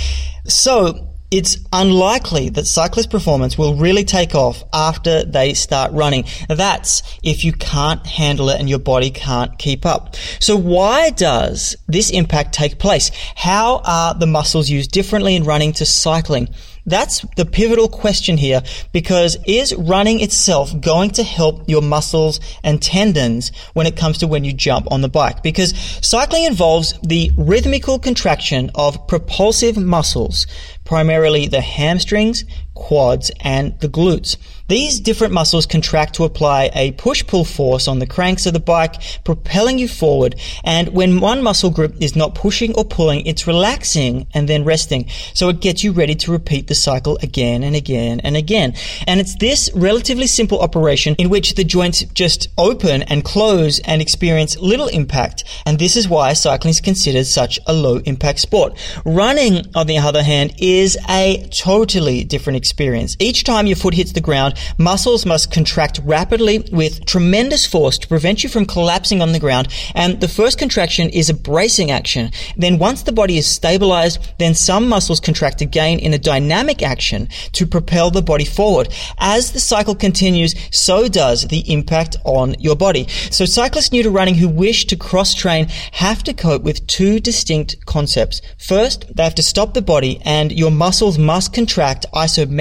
So 0.45 1.06
it's 1.29 1.57
unlikely 1.73 2.49
that 2.49 2.65
cyclist 2.65 3.09
performance 3.09 3.57
will 3.57 3.75
really 3.75 4.05
take 4.05 4.33
off 4.33 4.63
after 4.73 5.23
they 5.25 5.53
start 5.53 5.91
running. 5.91 6.25
That's 6.47 7.03
if 7.21 7.43
you 7.43 7.51
can't 7.51 8.05
handle 8.05 8.49
it 8.49 8.59
and 8.59 8.69
your 8.69 8.79
body 8.79 9.09
can't 9.09 9.57
keep 9.57 9.85
up. 9.85 10.15
So 10.39 10.55
why 10.55 11.09
does 11.09 11.75
this 11.87 12.09
impact 12.11 12.53
take 12.53 12.79
place? 12.79 13.11
How 13.35 13.81
are 13.83 14.13
the 14.13 14.27
muscles 14.27 14.69
used 14.69 14.91
differently 14.91 15.35
in 15.35 15.43
running 15.43 15.73
to 15.73 15.85
cycling? 15.85 16.49
That's 16.87 17.25
the 17.35 17.45
pivotal 17.45 17.89
question 17.89 18.37
here 18.37 18.63
because 18.93 19.37
is 19.45 19.75
running 19.75 20.21
itself 20.21 20.79
going 20.79 21.11
to 21.11 21.23
help 21.23 21.69
your 21.69 21.81
muscles 21.81 22.39
and 22.63 22.81
tendons 22.81 23.51
when 23.73 23.85
it 23.85 23.97
comes 23.97 24.19
to 24.19 24.27
when 24.27 24.45
you 24.45 24.53
jump 24.53 24.89
on 24.89 25.01
the 25.01 25.09
bike? 25.09 25.43
Because 25.43 25.77
cycling 26.01 26.45
involves 26.45 26.93
the 27.03 27.31
rhythmical 27.37 27.99
contraction 27.99 28.71
of 28.73 29.05
propulsive 29.05 29.77
muscles, 29.77 30.47
primarily 30.85 31.47
the 31.47 31.59
hamstrings, 31.59 32.45
quads, 32.77 33.31
and 33.41 33.77
the 33.79 33.89
glutes. 33.89 34.37
These 34.67 34.99
different 34.99 35.33
muscles 35.33 35.65
contract 35.65 36.15
to 36.15 36.25
apply 36.25 36.69
a 36.73 36.91
push-pull 36.91 37.45
force 37.45 37.87
on 37.87 37.99
the 37.99 38.05
cranks 38.05 38.45
of 38.45 38.51
the 38.51 38.59
bike, 38.59 38.95
propelling 39.23 39.79
you 39.79 39.87
forward. 39.87 40.35
And 40.65 40.89
when 40.89 41.21
one 41.21 41.41
muscle 41.41 41.69
group 41.69 41.95
is 42.01 42.17
not 42.17 42.35
pushing 42.35 42.75
or 42.75 42.83
pulling, 42.83 43.25
it's 43.25 43.47
relaxing 43.47 44.27
and 44.33 44.49
then 44.49 44.65
resting. 44.65 45.07
So 45.33 45.47
it 45.47 45.61
gets 45.61 45.85
you 45.85 45.93
ready 45.93 46.15
to 46.15 46.33
repeat 46.33 46.67
the 46.67 46.75
cycle 46.75 47.17
again 47.21 47.63
and 47.63 47.77
again 47.77 48.19
and 48.21 48.35
again. 48.35 48.73
And 49.07 49.21
it's 49.21 49.37
this 49.37 49.69
relatively 49.73 50.27
simple 50.27 50.59
operation 50.59 51.15
in 51.15 51.29
which 51.29 51.55
the 51.55 51.63
joints 51.63 52.03
just 52.13 52.49
open 52.57 53.03
and 53.03 53.23
close 53.23 53.79
and 53.79 54.01
experience 54.01 54.57
little 54.57 54.89
impact. 54.89 55.45
And 55.65 55.79
this 55.79 55.95
is 55.95 56.09
why 56.09 56.33
cycling 56.33 56.71
is 56.71 56.81
considered 56.81 57.25
such 57.25 57.57
a 57.67 57.73
low 57.73 57.97
impact 57.99 58.39
sport. 58.39 58.77
Running, 59.05 59.65
on 59.75 59.87
the 59.87 59.97
other 59.97 60.23
hand, 60.23 60.55
is 60.57 60.97
a 61.07 61.47
totally 61.51 62.25
different 62.25 62.57
experience. 62.57 62.66
Each 63.19 63.43
time 63.43 63.67
your 63.67 63.75
foot 63.75 63.93
hits 63.93 64.11
the 64.11 64.21
ground, 64.21 64.55
muscles 64.77 65.25
must 65.25 65.51
contract 65.51 65.99
rapidly 66.03 66.59
with 66.71 67.05
tremendous 67.05 67.65
force 67.65 67.97
to 67.99 68.07
prevent 68.07 68.43
you 68.43 68.49
from 68.49 68.65
collapsing 68.65 69.21
on 69.21 69.31
the 69.31 69.39
ground. 69.39 69.67
And 69.95 70.19
the 70.21 70.27
first 70.27 70.57
contraction 70.57 71.09
is 71.09 71.29
a 71.29 71.33
bracing 71.33 71.91
action. 71.91 72.31
Then 72.57 72.77
once 72.77 73.03
the 73.03 73.11
body 73.11 73.37
is 73.37 73.47
stabilized, 73.47 74.19
then 74.37 74.55
some 74.55 74.87
muscles 74.87 75.19
contract 75.19 75.61
again 75.61 75.99
in 75.99 76.13
a 76.13 76.19
dynamic 76.19 76.83
action 76.83 77.29
to 77.53 77.65
propel 77.65 78.11
the 78.11 78.21
body 78.21 78.45
forward. 78.45 78.89
As 79.17 79.53
the 79.53 79.59
cycle 79.59 79.95
continues, 79.95 80.55
so 80.71 81.07
does 81.07 81.47
the 81.47 81.71
impact 81.71 82.17
on 82.23 82.55
your 82.59 82.75
body. 82.75 83.07
So 83.31 83.45
cyclists 83.45 83.91
new 83.91 84.03
to 84.03 84.09
running 84.09 84.35
who 84.35 84.49
wish 84.49 84.85
to 84.87 84.95
cross 84.95 85.33
train 85.33 85.67
have 85.93 86.23
to 86.23 86.33
cope 86.33 86.63
with 86.63 86.85
two 86.87 87.19
distinct 87.19 87.85
concepts. 87.85 88.41
First, 88.57 89.15
they 89.15 89.23
have 89.23 89.35
to 89.35 89.43
stop 89.43 89.73
the 89.73 89.81
body 89.81 90.21
and 90.25 90.51
your 90.51 90.71
muscles 90.71 91.17
must 91.17 91.53
contract 91.53 92.05
isometrically. 92.13 92.56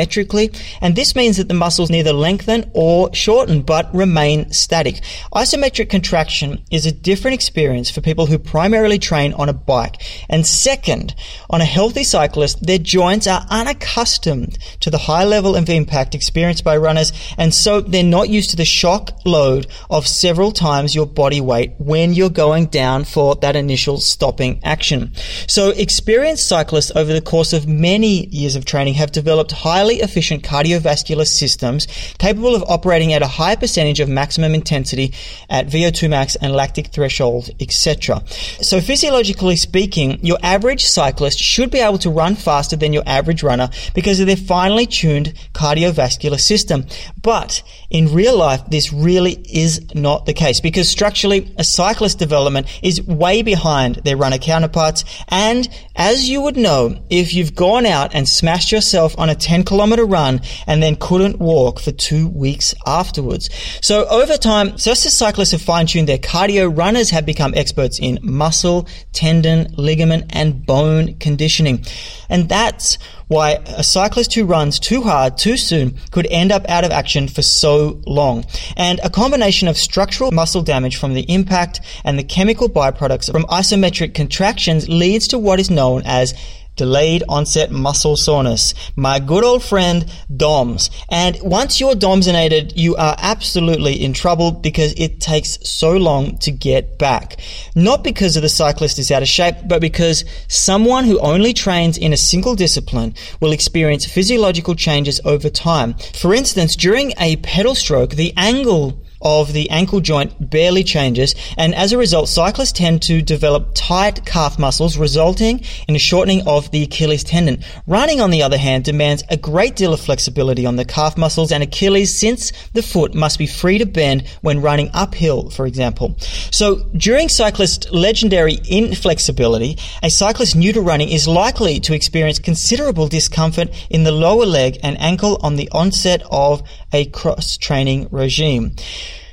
And 0.80 0.94
this 0.94 1.16
means 1.16 1.36
that 1.36 1.48
the 1.48 1.54
muscles 1.54 1.90
neither 1.90 2.12
lengthen 2.12 2.70
or 2.74 3.14
shorten 3.14 3.62
but 3.62 3.92
remain 3.94 4.50
static. 4.52 5.00
Isometric 5.34 5.90
contraction 5.90 6.64
is 6.70 6.86
a 6.86 6.92
different 6.92 7.34
experience 7.34 7.90
for 7.90 8.00
people 8.00 8.26
who 8.26 8.38
primarily 8.38 8.98
train 8.98 9.32
on 9.34 9.48
a 9.48 9.52
bike. 9.52 10.02
And 10.28 10.46
second, 10.46 11.14
on 11.50 11.60
a 11.60 11.64
healthy 11.64 12.04
cyclist, 12.04 12.64
their 12.66 12.78
joints 12.78 13.26
are 13.26 13.46
unaccustomed 13.50 14.58
to 14.80 14.90
the 14.90 14.98
high 14.98 15.24
level 15.24 15.56
of 15.56 15.68
impact 15.68 16.14
experienced 16.14 16.64
by 16.64 16.76
runners 16.76 17.12
and 17.38 17.54
so 17.54 17.80
they're 17.80 18.02
not 18.02 18.28
used 18.28 18.50
to 18.50 18.56
the 18.56 18.64
shock 18.64 19.10
load 19.24 19.66
of 19.90 20.06
several 20.06 20.52
times 20.52 20.94
your 20.94 21.06
body 21.06 21.40
weight 21.40 21.72
when 21.78 22.14
you're 22.14 22.30
going 22.30 22.66
down 22.66 23.04
for 23.04 23.34
that 23.36 23.56
initial 23.56 23.98
stopping 23.98 24.60
action. 24.64 25.12
So 25.46 25.70
experienced 25.70 26.48
cyclists 26.48 26.92
over 26.94 27.12
the 27.12 27.20
course 27.20 27.52
of 27.52 27.66
many 27.66 28.26
years 28.26 28.56
of 28.56 28.64
training 28.64 28.94
have 28.94 29.12
developed 29.12 29.52
highly 29.86 30.00
efficient 30.00 30.42
cardiovascular 30.42 31.24
systems 31.24 31.86
capable 32.18 32.56
of 32.56 32.64
operating 32.68 33.12
at 33.12 33.22
a 33.22 33.26
high 33.28 33.54
percentage 33.54 34.00
of 34.00 34.08
maximum 34.08 34.52
intensity 34.52 35.14
at 35.48 35.68
VO2 35.68 36.10
max 36.10 36.34
and 36.34 36.52
lactic 36.52 36.88
threshold, 36.88 37.50
etc. 37.60 38.20
So 38.60 38.80
physiologically 38.80 39.54
speaking, 39.54 40.18
your 40.24 40.38
average 40.42 40.84
cyclist 40.84 41.38
should 41.38 41.70
be 41.70 41.78
able 41.78 41.98
to 41.98 42.10
run 42.10 42.34
faster 42.34 42.74
than 42.74 42.92
your 42.92 43.04
average 43.06 43.44
runner 43.44 43.68
because 43.94 44.18
of 44.18 44.26
their 44.26 44.36
finely 44.36 44.86
tuned 44.86 45.34
cardiovascular 45.52 46.40
system. 46.40 46.86
But 47.22 47.62
in 47.88 48.12
real 48.12 48.36
life, 48.36 48.62
this 48.68 48.92
really 48.92 49.34
is 49.48 49.94
not 49.94 50.26
the 50.26 50.34
case 50.34 50.58
because 50.58 50.88
structurally, 50.88 51.54
a 51.58 51.64
cyclist 51.64 52.18
development 52.18 52.66
is 52.82 53.00
way 53.02 53.42
behind 53.42 53.96
their 53.96 54.16
runner 54.16 54.38
counterparts. 54.38 55.04
And 55.28 55.68
as 55.94 56.28
you 56.28 56.40
would 56.40 56.56
know, 56.56 56.98
if 57.08 57.32
you've 57.32 57.54
gone 57.54 57.86
out 57.86 58.16
and 58.16 58.28
smashed 58.28 58.72
yourself 58.72 59.16
on 59.16 59.30
a 59.30 59.34
10 59.36 59.62
kilometer 59.62 59.75
run 60.04 60.40
and 60.66 60.82
then 60.82 60.96
couldn't 60.96 61.38
walk 61.38 61.80
for 61.80 61.92
two 61.92 62.28
weeks 62.28 62.74
afterwards. 62.86 63.50
So 63.82 64.06
over 64.06 64.36
time, 64.36 64.76
just 64.76 65.06
as 65.06 65.16
cyclists 65.16 65.52
have 65.52 65.62
fine-tuned 65.62 66.08
their 66.08 66.18
cardio, 66.18 66.76
runners 66.76 67.10
have 67.10 67.26
become 67.26 67.54
experts 67.54 67.98
in 67.98 68.18
muscle, 68.22 68.88
tendon, 69.12 69.74
ligament, 69.76 70.30
and 70.30 70.64
bone 70.64 71.18
conditioning. 71.18 71.84
And 72.28 72.48
that's 72.48 72.98
why 73.28 73.58
a 73.66 73.82
cyclist 73.82 74.34
who 74.34 74.44
runs 74.44 74.78
too 74.78 75.02
hard 75.02 75.36
too 75.36 75.56
soon 75.56 75.98
could 76.12 76.26
end 76.30 76.52
up 76.52 76.64
out 76.68 76.84
of 76.84 76.92
action 76.92 77.26
for 77.26 77.42
so 77.42 78.00
long. 78.06 78.44
And 78.76 79.00
a 79.02 79.10
combination 79.10 79.68
of 79.68 79.76
structural 79.76 80.30
muscle 80.30 80.62
damage 80.62 80.96
from 80.96 81.14
the 81.14 81.22
impact 81.22 81.80
and 82.04 82.18
the 82.18 82.24
chemical 82.24 82.68
byproducts 82.68 83.30
from 83.30 83.44
isometric 83.44 84.14
contractions 84.14 84.88
leads 84.88 85.28
to 85.28 85.38
what 85.38 85.58
is 85.58 85.70
known 85.70 86.02
as 86.04 86.34
delayed 86.76 87.22
onset 87.28 87.70
muscle 87.70 88.16
soreness. 88.16 88.74
My 88.94 89.18
good 89.18 89.44
old 89.44 89.62
friend 89.62 90.10
DOMS. 90.34 90.90
And 91.08 91.38
once 91.42 91.80
you're 91.80 91.94
DOMSinated, 91.94 92.72
you 92.76 92.96
are 92.96 93.16
absolutely 93.18 94.02
in 94.02 94.12
trouble 94.12 94.52
because 94.52 94.92
it 94.96 95.20
takes 95.20 95.58
so 95.68 95.96
long 95.96 96.38
to 96.38 96.50
get 96.50 96.98
back. 96.98 97.40
Not 97.74 98.04
because 98.04 98.36
of 98.36 98.42
the 98.42 98.48
cyclist 98.48 98.98
is 98.98 99.10
out 99.10 99.22
of 99.22 99.28
shape, 99.28 99.56
but 99.66 99.80
because 99.80 100.24
someone 100.48 101.04
who 101.04 101.18
only 101.20 101.52
trains 101.52 101.98
in 101.98 102.12
a 102.12 102.16
single 102.16 102.54
discipline 102.54 103.14
will 103.40 103.52
experience 103.52 104.04
physiological 104.04 104.74
changes 104.74 105.20
over 105.24 105.48
time. 105.48 105.94
For 106.14 106.34
instance, 106.34 106.76
during 106.76 107.12
a 107.18 107.36
pedal 107.36 107.74
stroke, 107.74 108.10
the 108.10 108.32
angle 108.36 109.02
of 109.20 109.52
the 109.52 109.70
ankle 109.70 110.00
joint 110.00 110.50
barely 110.50 110.84
changes, 110.84 111.34
and 111.56 111.74
as 111.74 111.92
a 111.92 111.98
result, 111.98 112.28
cyclists 112.28 112.72
tend 112.72 113.02
to 113.02 113.22
develop 113.22 113.70
tight 113.74 114.24
calf 114.24 114.58
muscles, 114.58 114.98
resulting 114.98 115.62
in 115.88 115.96
a 115.96 115.98
shortening 115.98 116.46
of 116.46 116.70
the 116.70 116.82
Achilles 116.82 117.24
tendon. 117.24 117.62
Running, 117.86 118.20
on 118.20 118.30
the 118.30 118.42
other 118.42 118.58
hand, 118.58 118.84
demands 118.84 119.22
a 119.28 119.36
great 119.36 119.76
deal 119.76 119.92
of 119.92 120.00
flexibility 120.00 120.66
on 120.66 120.76
the 120.76 120.84
calf 120.84 121.16
muscles 121.16 121.52
and 121.52 121.62
Achilles 121.62 122.16
since 122.16 122.52
the 122.72 122.82
foot 122.82 123.14
must 123.14 123.38
be 123.38 123.46
free 123.46 123.78
to 123.78 123.86
bend 123.86 124.26
when 124.40 124.60
running 124.60 124.90
uphill, 124.94 125.50
for 125.50 125.66
example. 125.66 126.16
So, 126.50 126.84
during 126.96 127.28
cyclist 127.28 127.92
legendary 127.92 128.58
inflexibility, 128.68 129.78
a 130.02 130.10
cyclist 130.10 130.56
new 130.56 130.72
to 130.72 130.80
running 130.80 131.08
is 131.08 131.26
likely 131.26 131.80
to 131.80 131.94
experience 131.94 132.38
considerable 132.38 133.08
discomfort 133.08 133.68
in 133.90 134.04
the 134.04 134.12
lower 134.12 134.46
leg 134.46 134.78
and 134.82 135.00
ankle 135.00 135.38
on 135.42 135.56
the 135.56 135.68
onset 135.72 136.22
of 136.30 136.62
a 136.96 137.04
cross 137.04 137.58
training 137.58 138.08
regime 138.10 138.74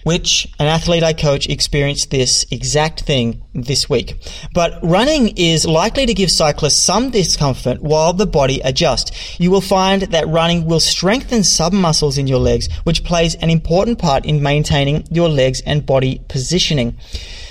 which 0.03 0.45
an 0.59 0.67
athlete 0.67 1.01
I 1.01 1.13
coach 1.13 1.47
experienced 1.47 2.11
this 2.11 2.45
exact 2.51 3.01
thing 3.01 3.41
this 3.53 3.89
week. 3.89 4.17
But 4.53 4.77
running 4.83 5.37
is 5.37 5.65
likely 5.65 6.05
to 6.05 6.13
give 6.13 6.29
cyclists 6.29 6.75
some 6.75 7.09
discomfort 7.09 7.81
while 7.81 8.11
the 8.11 8.27
body 8.27 8.59
adjusts. 8.65 9.39
You 9.39 9.49
will 9.49 9.61
find 9.61 10.01
that 10.01 10.27
running 10.27 10.65
will 10.65 10.81
strengthen 10.81 11.39
submuscles 11.39 12.17
in 12.17 12.27
your 12.27 12.39
legs, 12.39 12.67
which 12.83 13.05
plays 13.05 13.35
an 13.35 13.49
important 13.49 13.97
part 13.97 14.25
in 14.25 14.43
maintaining 14.43 15.07
your 15.09 15.29
legs 15.29 15.61
and 15.65 15.85
body 15.85 16.21
positioning. 16.27 16.97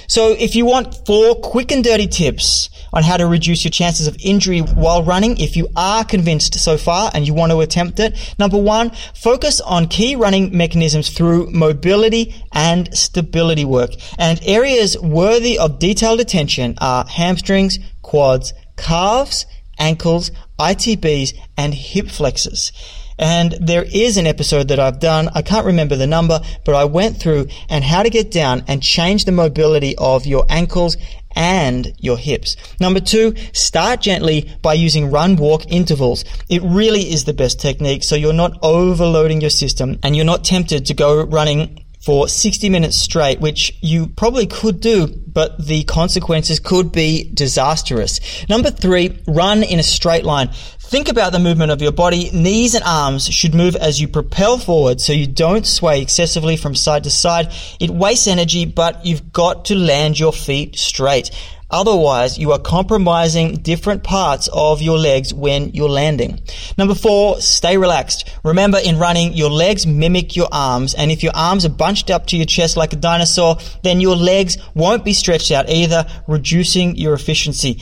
So 0.07 0.33
if 0.33 0.55
you 0.55 0.67
want 0.67 1.07
four 1.07 1.37
quick 1.37 1.73
and 1.73 1.83
dirty 1.83 2.07
tips 2.07 2.69
on 2.93 3.03
how 3.03 3.17
to 3.17 3.27
reduce 3.27 3.65
your 3.65 3.71
chances 3.71 4.07
of 4.07 4.17
injury 4.21 4.61
while 4.61 5.03
running, 5.03 5.39
if 5.39 5.57
you 5.57 5.69
are 5.77 6.05
convinced 6.05 6.59
so 6.59 6.77
far 6.77 7.11
and 7.15 7.27
you 7.27 7.35
want 7.35 7.53
to 7.53 7.61
attempt 7.61 7.99
it, 8.01 8.35
number 8.39 8.59
one, 8.59 8.91
focus 9.15 9.61
on 9.61 9.89
key 9.89 10.17
running 10.17 10.57
mechanisms 10.57 11.11
through 11.11 11.51
mobility 11.51 12.35
and 12.53 12.97
stability 12.97 13.65
work. 13.65 13.91
And 14.19 14.41
areas 14.45 14.99
worthy 14.99 15.59
of 15.59 15.79
detailed 15.79 16.21
attention 16.21 16.75
are 16.81 17.07
hamstrings, 17.07 17.79
quads, 18.03 18.53
calves, 18.77 19.47
ankles, 19.79 20.31
ITBs, 20.59 21.35
and 21.57 21.75
hip 21.75 22.09
flexors. 22.09 22.73
And 23.19 23.53
there 23.61 23.85
is 23.85 24.17
an 24.17 24.27
episode 24.27 24.69
that 24.69 24.81
I've 24.81 24.99
done. 24.99 25.29
I 25.35 25.43
can't 25.43 25.67
remember 25.67 25.97
the 25.97 26.07
number, 26.07 26.41
but 26.65 26.75
I 26.75 26.85
went 26.85 27.19
through 27.19 27.49
and 27.69 27.85
how 27.85 28.03
to 28.03 28.11
get 28.11 28.31
down 28.31 28.65
and 28.67 28.83
change 28.83 29.25
the 29.25 29.33
mobility 29.33 29.95
of 29.97 30.27
your 30.27 30.47
ankles 30.49 30.97
and 31.35 31.93
your 31.99 32.19
hips. 32.19 32.57
Number 32.81 33.01
two, 33.01 33.35
start 33.53 34.01
gently 34.01 34.51
by 34.63 34.75
using 34.75 35.11
run 35.11 35.37
walk 35.37 35.71
intervals. 35.71 36.25
It 36.49 36.63
really 36.63 37.13
is 37.13 37.25
the 37.25 37.33
best 37.33 37.61
technique 37.61 38.05
so 38.05 38.17
you're 38.17 38.33
not 38.33 38.59
overloading 38.63 39.41
your 39.41 39.51
system 39.51 39.99
and 40.03 40.17
you're 40.17 40.25
not 40.25 40.45
tempted 40.45 40.87
to 40.87 40.95
go 40.95 41.25
running 41.25 41.82
for 42.05 42.27
60 42.29 42.69
minutes 42.69 42.97
straight, 42.97 43.41
which 43.41 43.77
you 43.81 44.09
probably 44.09 44.47
could 44.47 44.81
do, 44.81 45.07
but 45.07 45.65
the 45.65 45.85
consequences 45.85 46.59
could 46.59 46.91
be 46.91 47.31
disastrous. 47.33 48.21
Number 48.49 48.71
three, 48.71 49.23
run 49.27 49.63
in 49.63 49.79
a 49.79 49.85
straight 49.85 50.25
line. 50.25 50.51
Think 50.81 51.09
about 51.09 51.33
the 51.33 51.39
movement 51.39 51.71
of 51.71 51.81
your 51.81 51.93
body. 51.93 52.31
Knees 52.33 52.75
and 52.75 52.85
arms 52.85 53.27
should 53.29 53.55
move 53.55 53.77
as 53.77 54.01
you 54.01 54.09
propel 54.09 54.59
forward 54.59 55.01
so 55.01 55.13
you 55.13 55.27
don't 55.27 55.67
sway 55.67 56.03
excessively 56.03 56.57
from 56.57 56.75
side 56.75 57.05
to 57.05 57.11
side. 57.11 57.53
It 57.81 57.91
wastes 57.91 58.27
energy, 58.27 58.67
but 58.67 59.07
you've 59.07 59.33
got 59.33 59.67
to 59.67 59.75
land 59.75 60.19
your 60.19 60.33
feet 60.33 60.77
straight. 60.77 61.31
Otherwise, 61.73 62.39
you 62.39 62.53
are 62.53 62.59
compromising 62.59 63.57
different 63.57 64.05
parts 64.05 64.49
of 64.53 64.83
your 64.83 64.99
legs 64.99 65.33
when 65.33 65.71
you're 65.71 65.89
landing. 65.89 66.39
Number 66.77 66.95
four, 66.95 67.41
stay 67.41 67.79
relaxed. 67.79 68.29
Remember, 68.45 68.79
in 68.79 68.99
running, 68.99 69.33
your 69.33 69.51
legs 69.51 69.87
mimic 69.87 70.37
your 70.37 70.49
arms, 70.53 70.93
and 70.93 71.11
if 71.11 71.23
your 71.23 71.33
arms 71.35 71.65
are 71.65 71.71
bunched 71.71 72.11
up 72.11 72.27
to 72.27 72.37
your 72.37 72.45
chest 72.45 72.77
like 72.77 72.93
a 72.93 72.97
dinosaur, 72.97 73.57
then 73.83 74.01
your 74.01 74.17
legs 74.17 74.59
won't 74.75 75.03
be 75.03 75.15
stretched 75.15 75.51
out 75.51 75.71
either, 75.71 76.07
reducing 76.29 76.97
your 76.97 77.15
efficiency. 77.15 77.81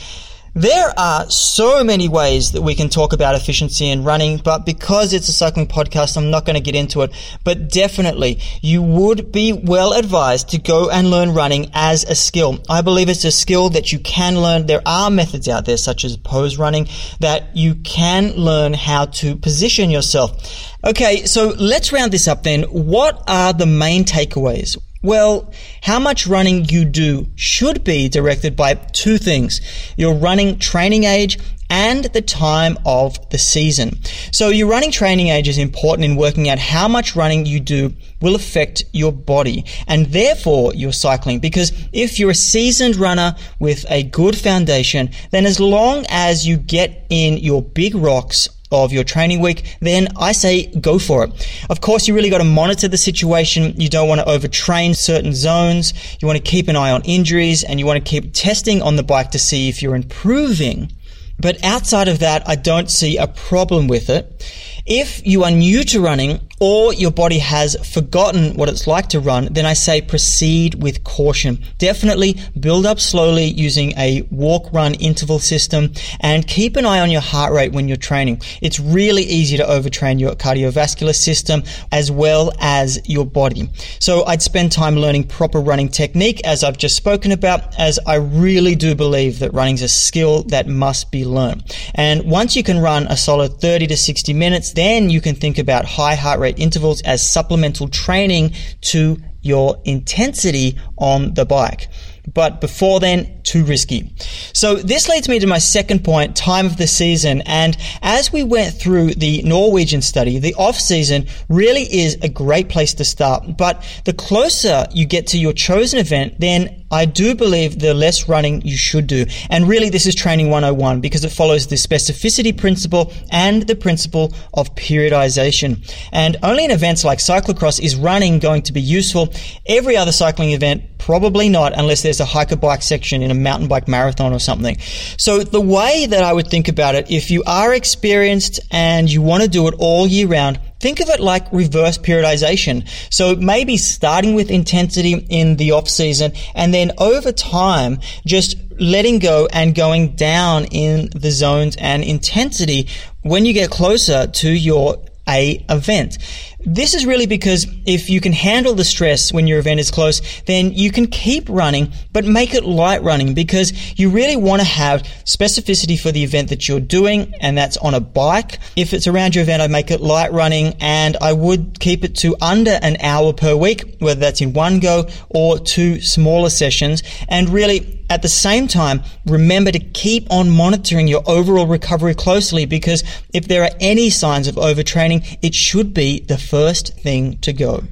There 0.53 0.91
are 0.99 1.29
so 1.29 1.81
many 1.81 2.09
ways 2.09 2.51
that 2.51 2.61
we 2.61 2.75
can 2.75 2.89
talk 2.89 3.13
about 3.13 3.35
efficiency 3.35 3.87
in 3.87 4.03
running, 4.03 4.35
but 4.35 4.65
because 4.65 5.13
it's 5.13 5.29
a 5.29 5.31
cycling 5.31 5.67
podcast, 5.67 6.17
I'm 6.17 6.29
not 6.29 6.45
going 6.45 6.57
to 6.57 6.61
get 6.61 6.75
into 6.75 7.03
it. 7.03 7.11
But 7.45 7.69
definitely, 7.69 8.41
you 8.61 8.83
would 8.83 9.31
be 9.31 9.53
well 9.53 9.93
advised 9.93 10.49
to 10.49 10.57
go 10.57 10.89
and 10.89 11.09
learn 11.09 11.33
running 11.33 11.71
as 11.73 12.03
a 12.03 12.15
skill. 12.15 12.61
I 12.69 12.81
believe 12.81 13.07
it's 13.07 13.23
a 13.23 13.31
skill 13.31 13.69
that 13.69 13.93
you 13.93 13.99
can 13.99 14.41
learn. 14.41 14.65
There 14.65 14.81
are 14.85 15.09
methods 15.09 15.47
out 15.47 15.63
there, 15.63 15.77
such 15.77 16.03
as 16.03 16.17
pose 16.17 16.57
running, 16.57 16.89
that 17.21 17.55
you 17.55 17.75
can 17.75 18.33
learn 18.35 18.73
how 18.73 19.05
to 19.05 19.37
position 19.37 19.89
yourself. 19.89 20.75
Okay, 20.83 21.23
so 21.23 21.53
let's 21.57 21.93
round 21.93 22.11
this 22.11 22.27
up 22.27 22.43
then. 22.43 22.63
What 22.63 23.23
are 23.25 23.53
the 23.53 23.65
main 23.65 24.03
takeaways? 24.03 24.77
Well, 25.03 25.51
how 25.81 25.99
much 25.99 26.27
running 26.27 26.65
you 26.65 26.85
do 26.85 27.27
should 27.35 27.83
be 27.83 28.07
directed 28.07 28.55
by 28.55 28.75
two 28.75 29.17
things. 29.17 29.59
Your 29.97 30.13
running 30.13 30.59
training 30.59 31.05
age 31.05 31.39
and 31.71 32.03
the 32.05 32.21
time 32.21 32.77
of 32.85 33.17
the 33.31 33.39
season. 33.39 33.97
So 34.31 34.49
your 34.49 34.67
running 34.67 34.91
training 34.91 35.29
age 35.29 35.47
is 35.47 35.57
important 35.57 36.05
in 36.05 36.17
working 36.17 36.49
out 36.49 36.59
how 36.59 36.87
much 36.87 37.15
running 37.15 37.47
you 37.47 37.59
do 37.59 37.93
will 38.21 38.35
affect 38.35 38.83
your 38.91 39.11
body 39.11 39.65
and 39.87 40.05
therefore 40.07 40.75
your 40.75 40.93
cycling. 40.93 41.39
Because 41.39 41.71
if 41.93 42.19
you're 42.19 42.31
a 42.31 42.35
seasoned 42.35 42.97
runner 42.97 43.35
with 43.57 43.85
a 43.89 44.03
good 44.03 44.37
foundation, 44.37 45.09
then 45.31 45.47
as 45.47 45.59
long 45.59 46.05
as 46.09 46.45
you 46.45 46.57
get 46.57 47.07
in 47.09 47.37
your 47.37 47.63
big 47.63 47.95
rocks 47.95 48.49
of 48.71 48.93
your 48.93 49.03
training 49.03 49.39
week, 49.39 49.77
then 49.79 50.07
I 50.17 50.31
say 50.31 50.67
go 50.67 50.99
for 50.99 51.23
it. 51.25 51.65
Of 51.69 51.81
course, 51.81 52.07
you 52.07 52.15
really 52.15 52.29
got 52.29 52.39
to 52.39 52.43
monitor 52.43 52.87
the 52.87 52.97
situation. 52.97 53.73
You 53.79 53.89
don't 53.89 54.07
want 54.07 54.21
to 54.21 54.27
overtrain 54.27 54.95
certain 54.95 55.33
zones. 55.33 55.93
You 56.21 56.27
want 56.27 56.37
to 56.37 56.43
keep 56.43 56.67
an 56.67 56.75
eye 56.75 56.91
on 56.91 57.01
injuries 57.03 57.63
and 57.63 57.79
you 57.79 57.85
want 57.85 58.03
to 58.03 58.09
keep 58.09 58.33
testing 58.33 58.81
on 58.81 58.95
the 58.95 59.03
bike 59.03 59.31
to 59.31 59.39
see 59.39 59.69
if 59.69 59.81
you're 59.81 59.95
improving. 59.95 60.91
But 61.39 61.63
outside 61.63 62.07
of 62.07 62.19
that, 62.19 62.47
I 62.47 62.55
don't 62.55 62.89
see 62.89 63.17
a 63.17 63.27
problem 63.27 63.87
with 63.87 64.09
it. 64.09 64.45
If 64.85 65.25
you 65.25 65.43
are 65.43 65.51
new 65.51 65.83
to 65.85 66.01
running 66.01 66.39
or 66.61 66.93
your 66.93 67.09
body 67.09 67.39
has 67.39 67.75
forgotten 67.91 68.53
what 68.55 68.69
it's 68.69 68.85
like 68.85 69.09
to 69.09 69.19
run, 69.19 69.51
then 69.51 69.65
I 69.65 69.73
say 69.73 69.99
proceed 69.99 70.75
with 70.75 71.03
caution. 71.03 71.57
Definitely 71.79 72.39
build 72.57 72.85
up 72.85 72.99
slowly 72.99 73.45
using 73.45 73.97
a 73.97 74.21
walk 74.29 74.71
run 74.71 74.93
interval 74.93 75.39
system 75.39 75.91
and 76.19 76.47
keep 76.47 76.75
an 76.75 76.85
eye 76.85 76.99
on 76.99 77.09
your 77.09 77.21
heart 77.21 77.51
rate 77.51 77.71
when 77.71 77.87
you're 77.87 77.97
training. 77.97 78.41
It's 78.61 78.79
really 78.79 79.23
easy 79.23 79.57
to 79.57 79.63
overtrain 79.63 80.19
your 80.19 80.35
cardiovascular 80.35 81.15
system 81.15 81.63
as 81.91 82.11
well 82.11 82.51
as 82.59 83.01
your 83.09 83.25
body. 83.25 83.67
So 83.99 84.23
I'd 84.25 84.43
spend 84.43 84.71
time 84.71 84.95
learning 84.95 85.29
proper 85.29 85.59
running 85.59 85.89
technique 85.89 86.41
as 86.45 86.63
I've 86.63 86.77
just 86.77 86.95
spoken 86.95 87.31
about, 87.31 87.79
as 87.79 87.99
I 88.05 88.17
really 88.17 88.75
do 88.75 88.93
believe 88.93 89.39
that 89.39 89.51
running 89.51 89.75
is 89.75 89.81
a 89.81 89.89
skill 89.89 90.43
that 90.43 90.67
must 90.67 91.09
be 91.09 91.25
learned. 91.25 91.75
And 91.95 92.29
once 92.29 92.55
you 92.55 92.61
can 92.61 92.77
run 92.77 93.07
a 93.07 93.17
solid 93.17 93.59
30 93.59 93.87
to 93.87 93.97
60 93.97 94.31
minutes, 94.33 94.73
then 94.73 95.09
you 95.09 95.21
can 95.21 95.33
think 95.33 95.57
about 95.57 95.85
high 95.85 96.13
heart 96.13 96.39
rate 96.39 96.50
intervals 96.59 97.01
as 97.01 97.27
supplemental 97.27 97.87
training 97.87 98.53
to 98.81 99.17
your 99.41 99.81
intensity 99.85 100.77
on 100.97 101.33
the 101.33 101.45
bike. 101.45 101.87
But 102.31 102.61
before 102.61 102.99
then, 102.99 103.41
too 103.41 103.63
risky. 103.63 104.13
So 104.53 104.75
this 104.75 105.09
leads 105.09 105.27
me 105.27 105.39
to 105.39 105.47
my 105.47 105.57
second 105.57 106.03
point, 106.03 106.35
time 106.35 106.67
of 106.67 106.77
the 106.77 106.85
season. 106.85 107.41
And 107.45 107.75
as 108.01 108.31
we 108.31 108.43
went 108.43 108.75
through 108.75 109.15
the 109.15 109.41
Norwegian 109.41 110.01
study, 110.01 110.37
the 110.37 110.53
off 110.53 110.79
season 110.79 111.27
really 111.49 111.81
is 111.81 112.17
a 112.21 112.29
great 112.29 112.69
place 112.69 112.93
to 112.95 113.05
start. 113.05 113.57
But 113.57 113.83
the 114.05 114.13
closer 114.13 114.85
you 114.91 115.05
get 115.05 115.27
to 115.27 115.39
your 115.39 115.53
chosen 115.53 115.99
event, 115.99 116.39
then 116.39 116.80
I 116.91 117.05
do 117.05 117.33
believe 117.35 117.79
the 117.79 117.93
less 117.93 118.27
running 118.27 118.61
you 118.63 118.77
should 118.77 119.07
do. 119.07 119.25
And 119.49 119.67
really, 119.67 119.89
this 119.89 120.05
is 120.05 120.13
training 120.13 120.49
101 120.49 121.01
because 121.01 121.23
it 121.23 121.31
follows 121.31 121.67
the 121.67 121.75
specificity 121.75 122.55
principle 122.55 123.13
and 123.31 123.63
the 123.63 123.75
principle 123.75 124.33
of 124.53 124.75
periodization. 124.75 125.89
And 126.11 126.37
only 126.43 126.65
in 126.65 126.71
events 126.71 127.03
like 127.03 127.19
cyclocross 127.19 127.79
is 127.79 127.95
running 127.95 128.39
going 128.39 128.63
to 128.63 128.73
be 128.73 128.81
useful. 128.81 129.33
Every 129.65 129.95
other 129.95 130.11
cycling 130.11 130.51
event, 130.51 130.97
probably 130.97 131.49
not, 131.49 131.73
unless 131.77 132.03
there's 132.03 132.19
a 132.19 132.25
hiker 132.25 132.55
bike 132.55 132.81
section 132.81 133.21
in 133.21 133.31
a 133.31 133.35
mountain 133.35 133.67
bike 133.67 133.87
marathon 133.87 134.33
or 134.33 134.39
something. 134.39 134.77
So 135.17 135.43
the 135.43 135.61
way 135.61 136.05
that 136.05 136.23
I 136.23 136.33
would 136.33 136.47
think 136.47 136.67
about 136.67 136.95
it, 136.95 137.09
if 137.09 137.31
you 137.31 137.43
are 137.47 137.73
experienced 137.73 138.59
and 138.69 139.11
you 139.11 139.21
want 139.21 139.43
to 139.43 139.49
do 139.49 139.67
it 139.67 139.75
all 139.77 140.07
year 140.07 140.27
round, 140.27 140.59
Think 140.81 140.99
of 140.99 141.09
it 141.09 141.19
like 141.19 141.45
reverse 141.53 141.99
periodization. 141.99 142.87
So 143.13 143.35
maybe 143.35 143.77
starting 143.77 144.33
with 144.33 144.49
intensity 144.49 145.13
in 145.29 145.57
the 145.57 145.73
off 145.73 145.87
season 145.87 146.33
and 146.55 146.73
then 146.73 146.91
over 146.97 147.31
time 147.31 147.99
just 148.25 148.57
letting 148.79 149.19
go 149.19 149.47
and 149.53 149.75
going 149.75 150.15
down 150.15 150.65
in 150.65 151.11
the 151.15 151.29
zones 151.29 151.75
and 151.75 152.03
intensity 152.03 152.87
when 153.21 153.45
you 153.45 153.53
get 153.53 153.69
closer 153.69 154.25
to 154.25 154.49
your 154.49 154.97
a 155.29 155.63
event. 155.69 156.17
This 156.65 156.93
is 156.93 157.05
really 157.05 157.25
because 157.25 157.65
if 157.85 158.09
you 158.09 158.21
can 158.21 158.33
handle 158.33 158.75
the 158.75 158.83
stress 158.83 159.33
when 159.33 159.47
your 159.47 159.59
event 159.59 159.79
is 159.79 159.89
close, 159.89 160.21
then 160.43 160.71
you 160.73 160.91
can 160.91 161.07
keep 161.07 161.49
running, 161.49 161.91
but 162.11 162.25
make 162.25 162.53
it 162.53 162.63
light 162.63 163.01
running 163.01 163.33
because 163.33 163.99
you 163.99 164.09
really 164.09 164.35
want 164.35 164.61
to 164.61 164.67
have 164.67 165.01
specificity 165.25 165.99
for 165.99 166.11
the 166.11 166.23
event 166.23 166.49
that 166.49 166.67
you're 166.67 166.79
doing, 166.79 167.33
and 167.41 167.57
that's 167.57 167.77
on 167.77 167.93
a 167.93 167.99
bike. 167.99 168.59
If 168.75 168.93
it's 168.93 169.07
around 169.07 169.35
your 169.35 169.43
event, 169.43 169.61
I 169.61 169.67
make 169.67 169.91
it 169.91 170.01
light 170.01 170.31
running, 170.31 170.75
and 170.79 171.17
I 171.19 171.33
would 171.33 171.79
keep 171.79 172.03
it 172.03 172.15
to 172.17 172.35
under 172.41 172.79
an 172.81 172.97
hour 173.01 173.33
per 173.33 173.55
week, 173.55 173.97
whether 173.99 174.19
that's 174.19 174.41
in 174.41 174.53
one 174.53 174.79
go 174.79 175.07
or 175.29 175.57
two 175.57 175.99
smaller 176.01 176.49
sessions, 176.49 177.01
and 177.27 177.49
really 177.49 178.00
at 178.11 178.21
the 178.21 178.27
same 178.27 178.67
time, 178.67 179.03
remember 179.25 179.71
to 179.71 179.79
keep 179.79 180.29
on 180.29 180.49
monitoring 180.49 181.07
your 181.07 181.23
overall 181.25 181.65
recovery 181.65 182.13
closely 182.13 182.65
because 182.65 183.05
if 183.33 183.47
there 183.47 183.63
are 183.63 183.71
any 183.79 184.09
signs 184.09 184.49
of 184.49 184.55
overtraining, 184.55 185.37
it 185.41 185.55
should 185.55 185.93
be 185.93 186.19
the 186.19 186.37
first 186.37 186.93
thing 186.99 187.37
to 187.37 187.53
go. 187.53 187.83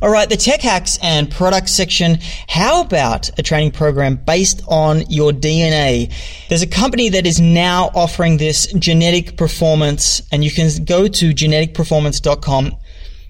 All 0.00 0.08
right, 0.08 0.30
the 0.30 0.38
tech 0.38 0.62
hacks 0.62 0.98
and 1.02 1.30
products 1.30 1.72
section. 1.72 2.18
How 2.48 2.80
about 2.80 3.28
a 3.38 3.42
training 3.42 3.72
program 3.72 4.16
based 4.16 4.62
on 4.66 5.02
your 5.10 5.32
DNA? 5.32 6.10
There's 6.48 6.62
a 6.62 6.66
company 6.66 7.10
that 7.10 7.26
is 7.26 7.38
now 7.38 7.90
offering 7.94 8.38
this 8.38 8.72
genetic 8.72 9.36
performance, 9.36 10.22
and 10.32 10.42
you 10.42 10.50
can 10.50 10.70
go 10.86 11.06
to 11.06 11.34
geneticperformance.com 11.34 12.76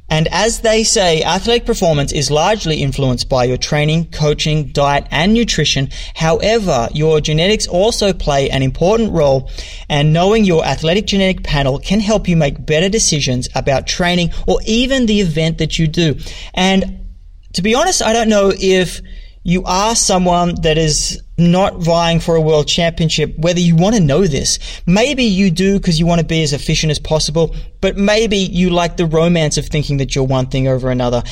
and 0.08 0.28
as 0.28 0.60
they 0.60 0.84
say, 0.84 1.22
athletic 1.22 1.66
performance 1.66 2.12
is 2.12 2.30
largely 2.30 2.82
influenced 2.82 3.28
by 3.28 3.44
your 3.44 3.56
training, 3.56 4.10
coaching, 4.12 4.68
diet, 4.68 5.06
and 5.10 5.34
nutrition. 5.34 5.90
However, 6.14 6.88
your 6.92 7.20
genetics 7.20 7.66
also 7.66 8.12
play 8.12 8.48
an 8.48 8.62
important 8.62 9.12
role, 9.12 9.50
and 9.88 10.12
knowing 10.12 10.44
your 10.44 10.64
athletic 10.64 11.06
genetic 11.06 11.42
panel 11.42 11.78
can 11.78 12.00
help 12.00 12.28
you 12.28 12.36
make 12.36 12.64
better 12.64 12.88
decisions 12.88 13.48
about 13.54 13.86
training 13.86 14.30
or 14.46 14.60
even 14.64 15.06
the 15.06 15.20
event 15.20 15.58
that 15.58 15.78
you 15.78 15.88
do. 15.88 16.16
And 16.54 17.06
to 17.54 17.62
be 17.62 17.74
honest, 17.74 18.02
I 18.02 18.12
don't 18.12 18.28
know 18.28 18.52
if 18.54 19.00
you 19.46 19.62
are 19.62 19.94
someone 19.94 20.60
that 20.62 20.76
is 20.76 21.22
not 21.38 21.76
vying 21.76 22.18
for 22.18 22.34
a 22.34 22.40
world 22.40 22.66
championship, 22.66 23.38
whether 23.38 23.60
you 23.60 23.76
want 23.76 23.94
to 23.94 24.02
know 24.02 24.26
this. 24.26 24.58
Maybe 24.86 25.22
you 25.22 25.52
do 25.52 25.78
because 25.78 26.00
you 26.00 26.04
want 26.04 26.20
to 26.20 26.26
be 26.26 26.42
as 26.42 26.52
efficient 26.52 26.90
as 26.90 26.98
possible, 26.98 27.54
but 27.80 27.96
maybe 27.96 28.38
you 28.38 28.70
like 28.70 28.96
the 28.96 29.06
romance 29.06 29.56
of 29.56 29.66
thinking 29.66 29.98
that 29.98 30.16
you're 30.16 30.24
one 30.24 30.46
thing 30.46 30.66
over 30.66 30.90
another. 30.90 31.22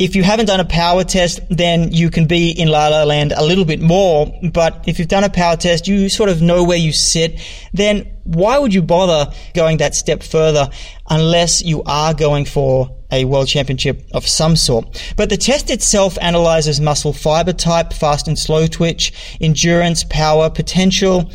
If 0.00 0.16
you 0.16 0.22
haven't 0.22 0.46
done 0.46 0.60
a 0.60 0.64
power 0.64 1.04
test, 1.04 1.40
then 1.50 1.92
you 1.92 2.08
can 2.08 2.26
be 2.26 2.52
in 2.52 2.68
La 2.68 2.88
La 2.88 3.04
Land 3.04 3.34
a 3.36 3.44
little 3.44 3.66
bit 3.66 3.82
more. 3.82 4.32
But 4.50 4.82
if 4.86 4.98
you've 4.98 5.08
done 5.08 5.24
a 5.24 5.28
power 5.28 5.56
test, 5.56 5.86
you 5.86 6.08
sort 6.08 6.30
of 6.30 6.40
know 6.40 6.64
where 6.64 6.78
you 6.78 6.90
sit. 6.90 7.38
Then 7.74 8.10
why 8.24 8.58
would 8.58 8.72
you 8.72 8.80
bother 8.80 9.30
going 9.52 9.76
that 9.76 9.94
step 9.94 10.22
further 10.22 10.70
unless 11.10 11.62
you 11.62 11.82
are 11.84 12.14
going 12.14 12.46
for 12.46 12.96
a 13.12 13.26
world 13.26 13.48
championship 13.48 14.08
of 14.12 14.26
some 14.26 14.56
sort. 14.56 15.12
But 15.16 15.28
the 15.30 15.36
test 15.36 15.68
itself 15.68 16.16
analyzes 16.22 16.80
muscle 16.80 17.12
fiber 17.12 17.52
type, 17.52 17.92
fast 17.92 18.28
and 18.28 18.38
slow 18.38 18.68
twitch, 18.68 19.36
endurance, 19.40 20.04
power, 20.04 20.48
potential, 20.48 21.30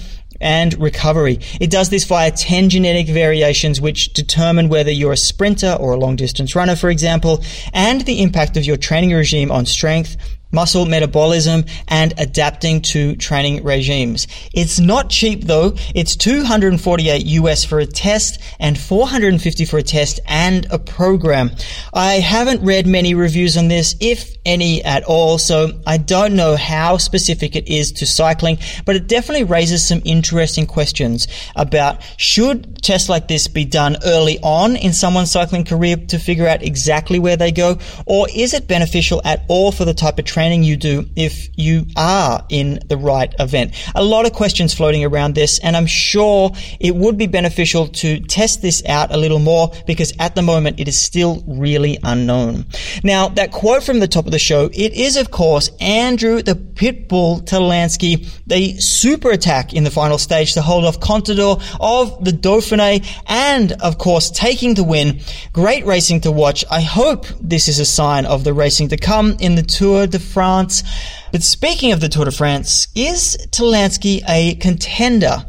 and 0.46 0.80
recovery. 0.80 1.40
It 1.60 1.72
does 1.72 1.90
this 1.90 2.04
via 2.04 2.30
10 2.30 2.70
genetic 2.70 3.08
variations 3.08 3.82
which 3.82 4.14
determine 4.14 4.70
whether 4.70 4.92
you're 4.92 5.14
a 5.14 5.18
sprinter 5.18 5.76
or 5.80 5.94
a 5.94 5.98
long 5.98 6.16
distance 6.16 6.56
runner, 6.56 6.76
for 6.76 6.92
example, 6.92 7.44
and 7.74 8.02
the 8.02 8.22
impact 8.22 8.56
of 8.56 8.64
your 8.64 8.78
training 8.78 9.12
regime 9.12 9.52
on 9.52 9.66
strength, 9.66 10.16
muscle 10.56 10.86
metabolism, 10.86 11.66
and 11.88 12.14
adapting 12.18 12.82
to 12.82 13.16
training 13.18 13.64
regimes. 13.64 14.28
It's 14.54 14.80
not 14.80 15.10
cheap 15.12 15.44
though. 15.44 15.76
It's 15.94 16.16
248 16.16 17.26
US 17.26 17.64
for 17.64 17.80
a 17.80 17.86
test 17.86 18.40
and 18.60 18.80
450 18.80 19.66
for 19.66 19.78
a 19.78 19.84
test 19.84 20.20
and 20.26 20.66
a 20.72 20.80
program. 20.80 21.52
I 21.94 22.14
haven't 22.14 22.64
read 22.64 22.88
many 22.88 23.14
reviews 23.14 23.58
on 23.58 23.68
this, 23.68 23.96
if 24.00 24.36
any 24.46 24.84
at 24.84 25.04
all, 25.04 25.38
so 25.38 25.72
I 25.86 25.98
don't 25.98 26.36
know 26.36 26.56
how 26.56 26.98
specific 26.98 27.56
it 27.56 27.68
is 27.68 27.92
to 27.94 28.06
cycling, 28.06 28.60
but 28.86 28.96
it 28.96 29.08
definitely 29.08 29.44
raises 29.44 29.86
some 29.86 30.02
interesting 30.06 30.68
questions 30.68 31.28
about 31.56 32.02
should 32.18 32.82
tests 32.84 33.10
like 33.10 33.28
this 33.28 33.48
be 33.48 33.66
done 33.66 33.98
early 34.06 34.40
on 34.42 34.76
in 34.76 34.94
someone's 34.94 35.32
cycling 35.32 35.66
career 35.66 35.98
to 35.98 36.20
figure 36.20 36.48
out 36.48 36.62
exactly 36.64 37.20
where 37.20 37.36
they 37.36 37.52
go, 37.52 37.78
or 38.06 38.28
is 38.36 38.54
it 38.54 38.68
beneficial 38.68 39.22
at 39.26 39.44
all 39.48 39.72
for 39.72 39.84
the 39.84 39.94
type 39.94 40.20
of 40.20 40.26
training 40.26 40.45
training 40.46 40.64
you 40.64 40.78
do 40.78 41.10
if 41.16 41.50
you 41.58 41.88
are 41.96 42.46
in 42.50 42.80
the 42.88 42.98
right 42.98 43.34
event. 43.40 43.74
A 43.96 44.04
lot 44.04 44.28
of 44.28 44.34
questions 44.34 44.76
floating 44.76 45.04
around 45.04 45.34
this, 45.34 45.58
and 45.58 45.76
I'm 45.76 45.88
sure 45.88 46.52
it 46.80 46.96
would 46.96 47.18
be 47.18 47.26
beneficial 47.26 47.88
to 47.88 48.20
test 48.20 48.62
this 48.62 48.86
out 48.86 49.12
a 49.12 49.18
little 49.18 49.40
more 49.40 49.72
because 49.88 50.14
at 50.20 50.36
the 50.36 50.44
moment 50.44 50.80
it 50.80 50.88
is 50.88 51.00
still 51.00 51.44
really 51.48 51.98
unknown. 52.04 52.66
Now, 53.04 53.30
that 53.30 53.52
quote 53.52 53.84
from 53.84 54.00
the 54.00 54.08
top 54.08 54.28
of 54.28 54.32
the 54.32 54.38
show, 54.38 54.70
it 54.72 54.94
is 54.94 55.18
of 55.18 55.32
course 55.32 55.72
Andrew 55.80 56.44
the 56.44 56.54
Pitbull 56.54 57.42
Talansky, 57.42 58.30
the 58.46 58.78
super 58.80 59.32
attack 59.32 59.74
in 59.74 59.84
the 59.84 59.90
final 59.90 60.20
stage 60.20 60.54
to 60.54 60.62
hold 60.62 60.86
off 60.86 61.00
Contador 61.00 61.60
of 61.80 62.24
the 62.24 62.32
Dauphiné 62.32 63.04
and 63.26 63.72
of 63.82 63.98
course 63.98 64.30
taking 64.30 64.76
the 64.76 64.84
win. 64.84 65.22
Great 65.54 65.86
racing 65.86 66.22
to 66.22 66.32
watch. 66.32 66.64
I 66.70 66.82
hope 66.82 67.26
this 67.42 67.68
is 67.68 67.80
a 67.80 67.86
sign 67.86 68.28
of 68.28 68.44
the 68.44 68.54
racing 68.54 68.90
to 68.90 68.98
come 68.98 69.38
in 69.40 69.56
the 69.56 69.64
Tour 69.64 70.06
de 70.06 70.20
France. 70.36 70.84
But 71.32 71.44
speaking 71.44 71.94
of 71.94 72.02
the 72.02 72.10
Tour 72.10 72.26
de 72.26 72.32
France, 72.32 72.90
is 72.94 73.38
Talansky 73.52 74.22
a 74.28 74.56
contender? 74.56 75.46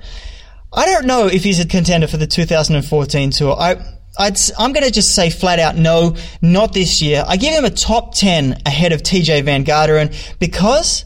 I 0.73 0.87
don't 0.87 1.07
know 1.07 1.27
if 1.27 1.43
he's 1.43 1.59
a 1.59 1.67
contender 1.67 2.07
for 2.07 2.19
the 2.19 2.27
2014 2.29 3.31
Tour. 3.33 3.57
I, 3.59 3.73
i 4.17 4.29
am 4.61 4.73
going 4.73 4.85
to 4.85 4.93
just 4.93 5.13
say 5.13 5.29
flat 5.29 5.59
out 5.59 5.75
no, 5.75 6.15
not 6.41 6.73
this 6.73 7.03
year. 7.03 7.25
I 7.27 7.37
give 7.37 7.53
him 7.53 7.65
a 7.65 7.71
top 7.71 8.15
10 8.15 8.63
ahead 8.65 8.93
of 8.93 9.03
Tejay 9.03 9.43
Van 9.43 9.65
Garderen 9.65 10.15
because. 10.39 11.03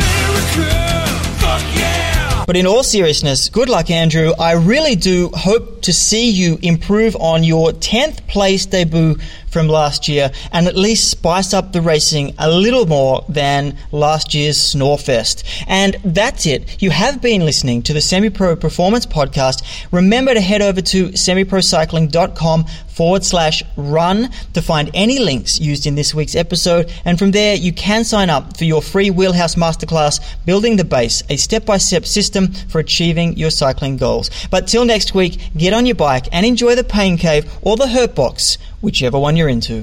But 2.46 2.56
in 2.56 2.66
all 2.66 2.82
seriousness, 2.82 3.48
good 3.48 3.70
luck, 3.70 3.90
Andrew. 3.90 4.32
I 4.38 4.52
really 4.52 4.96
do 4.96 5.30
hope 5.32 5.82
to 5.82 5.92
see 5.94 6.28
you 6.30 6.58
improve 6.60 7.16
on 7.16 7.44
your 7.44 7.70
10th 7.70 8.26
place 8.26 8.66
debut 8.66 9.16
from 9.50 9.68
last 9.68 10.08
year 10.08 10.30
and 10.52 10.66
at 10.66 10.76
least 10.76 11.10
spice 11.10 11.52
up 11.52 11.72
the 11.72 11.82
racing 11.82 12.34
a 12.38 12.50
little 12.50 12.86
more 12.86 13.24
than 13.28 13.76
last 13.92 14.34
year's 14.34 14.58
Snorefest. 14.58 15.44
And 15.66 15.96
that's 16.04 16.46
it. 16.46 16.80
You 16.82 16.90
have 16.90 17.20
been 17.20 17.44
listening 17.44 17.82
to 17.82 17.92
the 17.92 18.00
Semi 18.00 18.30
Pro 18.30 18.56
Performance 18.56 19.06
Podcast. 19.06 19.62
Remember 19.92 20.34
to 20.34 20.40
head 20.40 20.62
over 20.62 20.80
to 20.80 21.08
semiprocycling.com 21.08 22.64
forward 22.88 23.24
slash 23.24 23.62
run 23.76 24.28
to 24.52 24.60
find 24.60 24.90
any 24.92 25.18
links 25.18 25.58
used 25.58 25.86
in 25.86 25.94
this 25.94 26.14
week's 26.14 26.34
episode. 26.34 26.92
And 27.04 27.18
from 27.18 27.30
there, 27.30 27.54
you 27.54 27.72
can 27.72 28.04
sign 28.04 28.28
up 28.28 28.58
for 28.58 28.64
your 28.64 28.82
free 28.82 29.10
Wheelhouse 29.10 29.54
Masterclass, 29.54 30.20
Building 30.44 30.76
the 30.76 30.84
Base, 30.84 31.22
a 31.30 31.36
step 31.36 31.64
by 31.64 31.78
step 31.78 32.04
system 32.04 32.52
for 32.52 32.78
achieving 32.78 33.38
your 33.38 33.50
cycling 33.50 33.96
goals. 33.96 34.30
But 34.50 34.68
till 34.68 34.84
next 34.84 35.14
week, 35.14 35.40
get 35.56 35.72
on 35.72 35.86
your 35.86 35.94
bike 35.94 36.26
and 36.30 36.44
enjoy 36.44 36.74
the 36.74 36.84
Pain 36.84 37.16
Cave 37.16 37.50
or 37.62 37.76
the 37.76 37.88
Hurt 37.88 38.14
Box 38.14 38.58
whichever 38.80 39.18
one 39.18 39.36
you're 39.36 39.48
into. 39.48 39.80